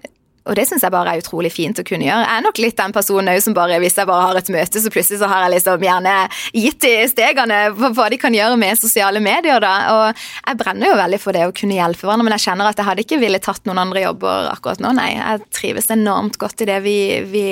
[0.50, 2.26] og det syns jeg bare er utrolig fint å kunne gjøre.
[2.26, 4.92] Jeg er nok litt den personen som bare, hvis jeg bare har et møte, så
[4.94, 6.16] plutselig så har jeg liksom gjerne
[6.58, 9.74] gitt de stegene på hva de kan gjøre med sosiale medier, da.
[9.94, 12.82] Og jeg brenner jo veldig for det å kunne hjelpe hverandre, men jeg kjenner at
[12.82, 15.12] jeg hadde ikke ville tatt noen andre jobber akkurat nå, nei.
[15.18, 16.98] Jeg trives enormt godt i det vi,
[17.30, 17.46] vi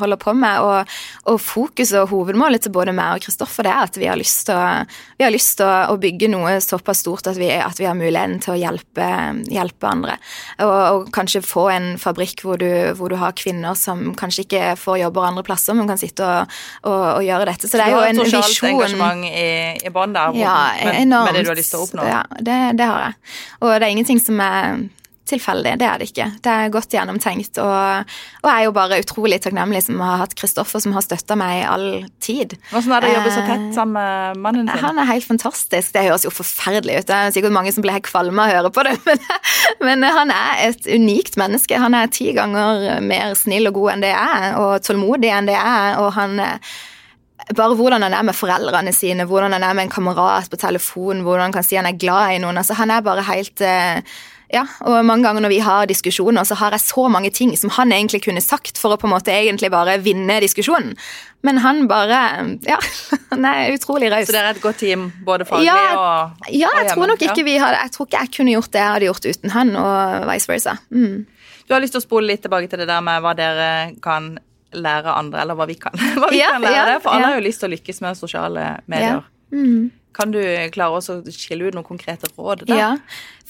[0.00, 0.98] holder på med, og,
[1.30, 4.48] og fokus og hovedmålet til både meg og Kristoffer det er at vi har lyst
[4.48, 8.40] til å, lyst til å bygge noe såpass stort at vi, at vi, har muligheten
[8.42, 9.08] til å hjelpe,
[9.50, 10.16] hjelpe andre.
[10.64, 12.68] Og, og kanskje få en fabrikk hvor du,
[12.98, 16.60] hvor du, har kvinner som kanskje ikke får jobber andre plasser, men kan sitte og,
[16.84, 17.70] og, og gjøre dette.
[17.70, 18.30] Så det er jo en visjon.
[18.30, 19.50] Du har et sosialt engasjement i,
[19.86, 22.06] i bånn der, ja, med, med, det du har lyst til å oppnå?
[22.08, 23.20] Ja, det, det har jeg.
[23.60, 24.88] Og det er ingenting som er
[25.30, 25.76] tilfeldig.
[25.80, 26.26] Det er det ikke.
[26.42, 27.60] Det er godt gjennomtenkt.
[27.62, 31.36] Og, og jeg er jo bare utrolig takknemlig som har hatt Kristoffer, som har støtta
[31.38, 31.86] meg i all
[32.22, 32.56] tid.
[32.72, 34.84] Hvordan er det å jobbe så tett sammen med mannen sin?
[34.84, 35.94] Han er helt fantastisk.
[35.94, 37.08] Det høres jo forferdelig ut.
[37.10, 39.24] Det er sikkert mange som blir helt kvalme av å høre på det, men,
[39.86, 41.80] men, han er et unikt menneske.
[41.80, 45.50] Han er ti ganger mer snill og god enn det jeg er, og tålmodig enn
[45.50, 46.40] det jeg er, og han
[47.56, 51.24] bare hvordan han er med foreldrene sine, hvordan han er med en kamerat på telefon,
[51.26, 52.60] hvordan han kan si han er glad i noen.
[52.60, 53.98] altså Han er bare helt uh,
[54.50, 57.70] ja, og mange ganger når vi har diskusjoner, så har jeg så mange ting som
[57.76, 60.96] han egentlig kunne sagt for å på en måte egentlig bare vinne diskusjonen.
[61.46, 62.18] Men han bare
[62.66, 62.76] Ja,
[63.30, 64.26] han er utrolig raus.
[64.28, 67.46] Så dere er et godt team, både faglig ja, og Ja, jeg tror nok ikke
[67.46, 70.28] vi hadde Jeg tror ikke jeg kunne gjort det jeg hadde gjort uten han, og
[70.32, 70.76] vice versa.
[70.90, 71.24] Mm.
[71.68, 73.70] Du har lyst til å spole litt tilbake til det der med hva dere
[74.02, 74.34] kan
[74.74, 77.30] lære andre, eller hva vi kan, hva vi ja, kan lære ja, det, for alle
[77.30, 79.22] har jo lyst til å lykkes med sosiale medier.
[79.54, 79.90] Mm.
[80.16, 80.40] Kan du
[80.74, 82.66] klare å skille ut noen konkrete råd?
[82.68, 82.80] Der?
[82.80, 82.90] Ja.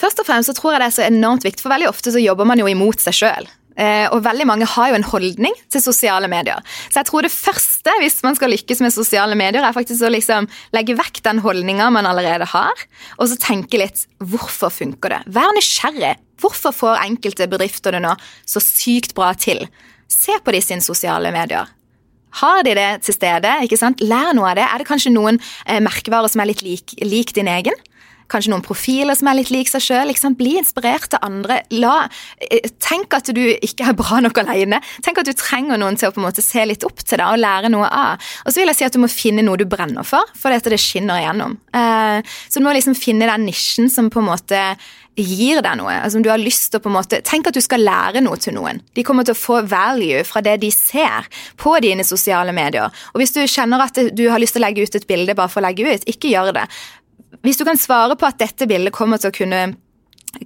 [0.00, 2.22] Først og fremst så tror jeg det er så enormt viktig, for veldig ofte så
[2.22, 3.48] jobber man jo imot seg sjøl.
[3.80, 6.60] Eh, og veldig mange har jo en holdning til sosiale medier.
[6.90, 10.12] Så jeg tror det første hvis man skal lykkes med sosiale medier, er faktisk å
[10.12, 12.84] liksom legge vekk den holdninga man allerede har,
[13.16, 15.22] og så tenke litt hvorfor funker det?
[15.32, 16.16] Vær nysgjerrig.
[16.40, 18.14] Hvorfor får enkelte bedrifter det nå
[18.48, 19.66] så sykt bra til?
[20.10, 21.68] Se på de sine sosiale medier.
[22.38, 23.56] Har de det til stede?
[23.66, 24.00] ikke sant?
[24.00, 24.66] Lær noe av det.
[24.66, 27.76] Er det kanskje noen eh, merkevarer som er litt lik, lik din egen?
[28.30, 30.12] Kanskje noen profiler som er litt lik seg sjøl.
[30.38, 31.60] Bli inspirert av andre.
[31.74, 32.08] La,
[32.38, 34.80] eh, tenk at du ikke er bra nok alene.
[35.02, 37.26] Tenk at du trenger noen til å på en måte se litt opp til deg
[37.26, 38.30] og lære noe av.
[38.46, 40.70] Og så vil jeg si at du må finne noe du brenner for, for dette
[40.70, 41.58] det skinner igjennom.
[41.74, 44.62] Eh, så du må liksom finne den nisjen som på en måte
[45.22, 45.94] gir deg noe.
[46.00, 48.22] Altså om du har lyst til å på en måte, Tenk at du skal lære
[48.24, 48.80] noe til noen.
[48.96, 51.28] De kommer til å få value fra det de ser
[51.60, 52.90] på dine sosiale medier.
[53.14, 55.52] Og hvis du kjenner at du har lyst til å legge ut et bilde bare
[55.52, 56.66] for å legge ut, ikke gjør det.
[57.46, 59.62] Hvis du kan svare på at dette bildet kommer til å kunne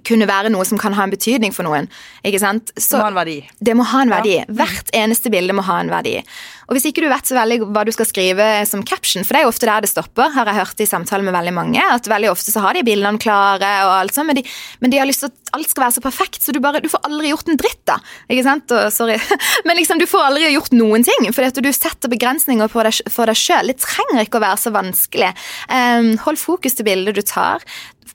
[0.07, 1.87] kunne være noe som kan ha en betydning for noen.
[2.25, 2.71] ikke sant?
[2.73, 3.37] Så, det må ha en verdi.
[3.69, 4.35] Det må ha en verdi.
[4.39, 4.45] Ja.
[4.61, 6.17] Hvert eneste bilde må ha en verdi.
[6.65, 9.41] Og hvis ikke du vet så veldig hva du skal skrive som caption, for det
[9.41, 12.09] er jo ofte der det stopper, har jeg hørt i samtaler med veldig mange, at
[12.09, 14.45] veldig ofte så har de bildene klare og alt sånt, men de,
[14.81, 16.89] men de har lyst til at alt skal være så perfekt, så du bare Du
[16.91, 17.95] får aldri gjort en dritt, da.
[18.29, 18.71] Ikke sant?
[18.75, 19.15] Og, sorry.
[19.67, 22.99] Men liksom, du får aldri gjort noen ting, fordi at du setter begrensninger på deg,
[23.13, 23.71] for deg sjøl.
[23.71, 25.31] Det trenger ikke å være så vanskelig.
[25.69, 27.63] Um, hold fokus til bildet du tar.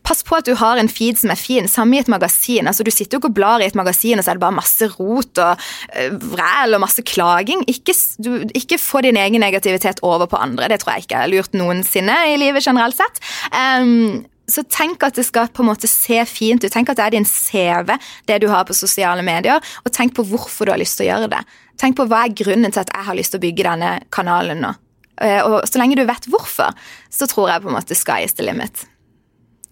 [0.07, 1.69] Pass på at du har en feed som er fin.
[1.71, 2.67] Samme i et magasin.
[2.71, 4.59] altså Du sitter jo ikke og blar i et magasin, og så er det bare
[4.59, 7.65] masse rot og uh, vræl og masse klaging.
[7.71, 10.69] Ikke, du, ikke, få din egen negativitet over på andre.
[10.71, 13.23] Det tror jeg ikke er lurt noensinne i livet generelt sett.
[13.51, 16.73] Um, så, tenk at det skal på en måte se fint ut.
[16.73, 17.95] Tenk at det er din CV,
[18.27, 21.11] det du har på sosiale medier, og tenk på hvorfor du har lyst til å
[21.13, 21.43] gjøre det.
[21.81, 24.63] Tenk på hva er grunnen til at jeg har lyst til å bygge denne kanalen
[24.65, 24.75] nå.
[25.21, 26.75] Eh, og så lenge du vet hvorfor,
[27.13, 28.87] så tror jeg på en måte sky is the limit.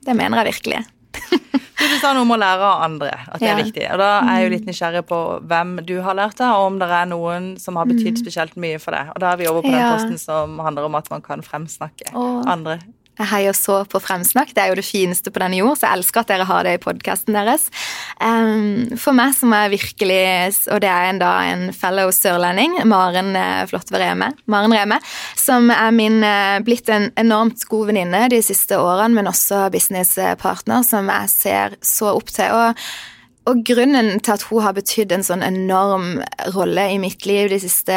[0.07, 0.85] Det mener jeg virkelig.
[1.89, 3.85] du sa noe om å lære av andre, at det er viktig.
[3.95, 4.71] Og da er jeg jo litt mm.
[4.73, 5.21] nysgjerrig på
[5.51, 8.23] hvem du har lært av, og om det er noen som har betydd mm.
[8.23, 9.13] spesielt mye for deg.
[9.15, 9.95] Og da er vi over på den ja.
[9.97, 12.43] posten som handler om at man kan fremsnakke Åh.
[12.51, 12.79] andre
[13.19, 14.53] jeg heier så på Fremsnakk.
[14.55, 16.77] Det er jo det fineste på denne jord, så jeg elsker at dere har det
[16.77, 17.67] i podkasten deres.
[19.03, 20.23] For meg som er virkelig,
[20.71, 25.01] og det er en, da en fellow sørlending, Maren uh, Reme, Maren Reme,
[25.39, 30.87] som er min uh, blitt en enormt god venninne de siste årene, men også businesspartner,
[30.87, 32.55] som jeg ser så opp til.
[32.55, 32.89] og
[33.49, 36.21] og grunnen til at hun har betydd en sånn enorm
[36.55, 37.97] rolle i mitt liv de siste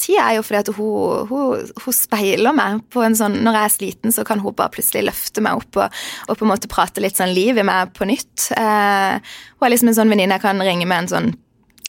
[0.00, 3.68] tida, er jo fordi at hun, hun, hun, speiler meg på en sånn Når jeg
[3.68, 6.70] er sliten, så kan hun bare plutselig løfte meg opp og, og på en måte
[6.70, 8.50] prate litt sånn liv i meg på nytt.
[8.56, 11.32] Eh, hun er liksom en sånn venninne jeg kan ringe med en sånn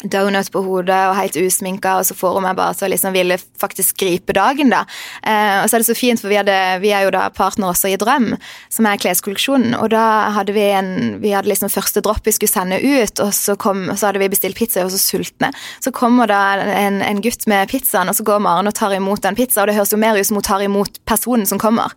[0.04, 3.16] donut på hodet og helt usminka, og så får hun meg bare til å liksom
[3.16, 4.84] ville faktisk gripe dagen, da.
[5.22, 7.72] Eh, og så er det så fint, for vi, hadde, vi, er jo da partner
[7.72, 8.34] også i Drøm,
[8.74, 10.06] som er kleskolleksjonen, og da
[10.38, 10.89] hadde vi en
[11.22, 14.30] Vi hadde liksom første dropp vi skulle sende ut, og så, kom, så hadde vi
[14.32, 15.52] bestilt pizza, og så sultne.
[15.84, 19.24] Så kommer da en, en gutt med pizzaen, og så går Maren og tar imot
[19.26, 21.93] den pizzaen, og det høres jo mer ut som hun tar imot personen som kommer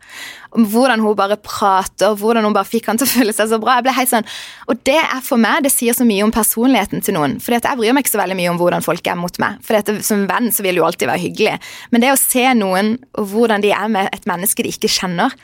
[0.54, 3.58] om hvordan hun bare prater, hvordan hun bare fikk han til å føle seg så
[3.62, 3.78] bra.
[3.78, 4.28] Jeg ble helt sånn,
[4.70, 7.38] Og det er for meg, det sier så mye om personligheten til noen.
[7.42, 9.58] For jeg bryr meg ikke så veldig mye om hvordan folk er mot meg.
[9.64, 11.58] For som venn så vil det jo alltid være hyggelig.
[11.90, 15.34] Men det å se noen og hvordan de er med et menneske de ikke kjenner,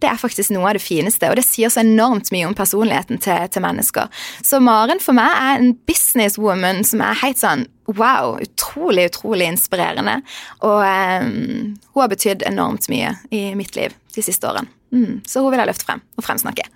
[0.00, 3.20] det er faktisk noe av det fineste, og det sier så enormt mye om personligheten
[3.20, 4.08] til, til mennesker.
[4.40, 10.20] Så Maren for meg er en businesswoman som er helt sånn wow, utrolig, utrolig inspirerende.
[10.64, 14.70] Og um, hun har betydd enormt mye i mitt liv de siste årene.
[14.94, 16.66] Mm, så hun vil jeg løfte frem og fremsnakke.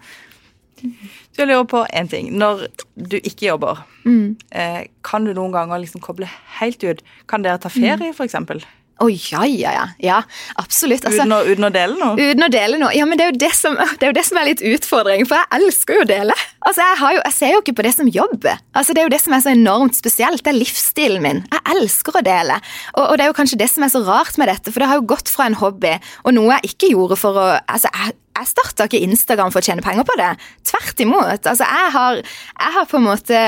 [0.84, 2.30] Så jeg lurer på én ting.
[2.38, 4.36] Når du ikke jobber, mm.
[4.52, 6.28] eh, kan du noen ganger liksom koble
[6.60, 7.00] helt ut?
[7.30, 8.14] Kan dere ta ferie, mm.
[8.14, 8.66] f.eks.?
[8.94, 9.86] Å oh, ja, ja, ja.
[9.98, 10.18] ja
[10.60, 11.02] absolutt.
[11.02, 12.14] Altså, uten, å, uten, å, dele noe?
[12.14, 12.92] Uten å dele noe.
[12.94, 15.40] Ja, men det er, det, som, det er jo det som er litt utfordring, for
[15.40, 16.36] jeg elsker jo å dele.
[16.62, 18.46] Altså, jeg, jo, jeg, ser jo ikke på det som jobb.
[18.46, 20.44] Altså, det er jo det som er så enormt spesielt.
[20.46, 21.42] Det er livsstilen min.
[21.50, 22.58] Jeg elsker å dele.
[22.94, 24.90] Og, og, det er jo kanskje det som er så rart med dette, for det
[24.92, 28.14] har jo gått fra en hobby og noe jeg ikke gjorde for å Altså, jeg,
[28.38, 30.30] jeg starta ikke Instagram for å tjene penger på det.
[30.70, 31.48] Tvert imot.
[31.50, 33.40] Altså, jeg har, jeg har på en måte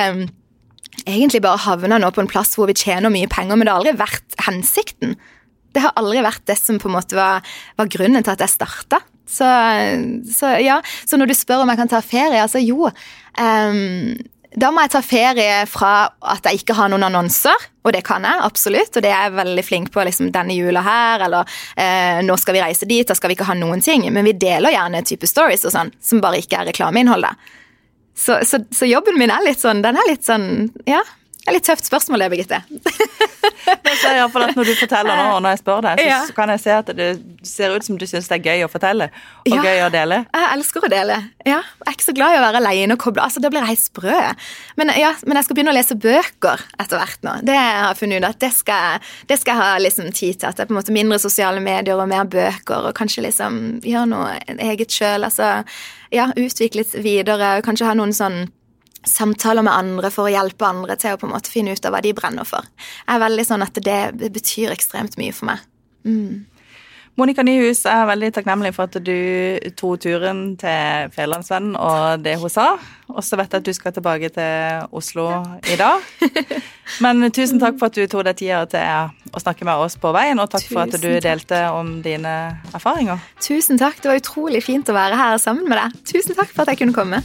[1.05, 3.83] egentlig bare havna nå på en plass hvor vi tjener mye penger, men det har
[3.83, 5.17] aldri vært hensikten.
[5.77, 7.45] Det har aldri vært det som på en måte var,
[7.77, 9.03] var grunnen til at jeg starta.
[9.27, 9.47] Så,
[10.33, 12.89] så, ja, så når du spør om jeg kan ta ferie, altså jo.
[13.37, 14.16] Um,
[14.57, 18.24] da må jeg ta ferie fra at jeg ikke har noen annonser, og det kan
[18.24, 18.97] jeg absolutt.
[18.97, 22.57] Og det er jeg veldig flink på liksom, denne jula her, eller eh, nå skal
[22.57, 24.07] vi reise dit, da skal vi ikke ha noen ting.
[24.14, 27.29] Men vi deler gjerne type stories og sånn, som bare ikke er reklameinnhold.
[28.16, 31.03] Så, så, så, jobben min er litt sånn, den er litt sånn, ja,
[31.47, 32.59] det er litt tøft spørsmål det, Birgitte.
[33.87, 36.17] det ser jeg at Når du forteller nå, og når jeg spør deg, så, ja.
[36.27, 37.07] så kan jeg se at det
[37.47, 39.07] ser ut som du syns det er gøy å fortelle,
[39.45, 40.19] og ja, gøy å dele.
[40.35, 41.21] Jeg elsker å dele.
[41.47, 43.63] Ja, Jeg er ikke så glad i å være alene og koble altså, Da blir
[43.63, 44.17] jeg helt sprø.
[44.81, 47.37] Men, ja, men jeg skal begynne å lese bøker etter hvert nå.
[47.47, 50.51] Det har jeg funnet ut at det skal, det skal jeg ha liksom tid til.
[50.51, 53.63] At det er på en måte mindre sosiale medier og mer bøker, og kanskje liksom
[53.87, 55.31] gjøre noe eget sjøl.
[55.31, 55.61] Altså
[56.11, 58.49] ja, utvikles videre, kanskje ha noen sånn
[59.05, 61.95] samtaler med andre for å hjelpe andre til å på en måte finne ut av
[61.95, 62.67] hva de brenner for.
[63.05, 64.03] Jeg er veldig sånn at det,
[64.35, 65.65] betyr ekstremt mye for meg.
[66.07, 66.45] Mm.
[67.17, 72.53] Monica Nyhus er veldig takknemlig for at du tok turen til Fjellandsvennen og det hun
[72.53, 72.67] sa.
[73.09, 75.25] Og så vet jeg at du skal tilbake til Oslo
[75.65, 76.05] i dag.
[77.05, 80.13] Men tusen takk for at du tok deg tida til å snakke med oss på
[80.13, 82.37] veien, og takk tusen for at du delte om dine
[82.77, 83.25] erfaringer.
[83.41, 83.97] Tusen takk.
[84.03, 85.97] Det var utrolig fint å være her sammen med deg.
[86.13, 87.25] Tusen takk for at jeg kunne komme.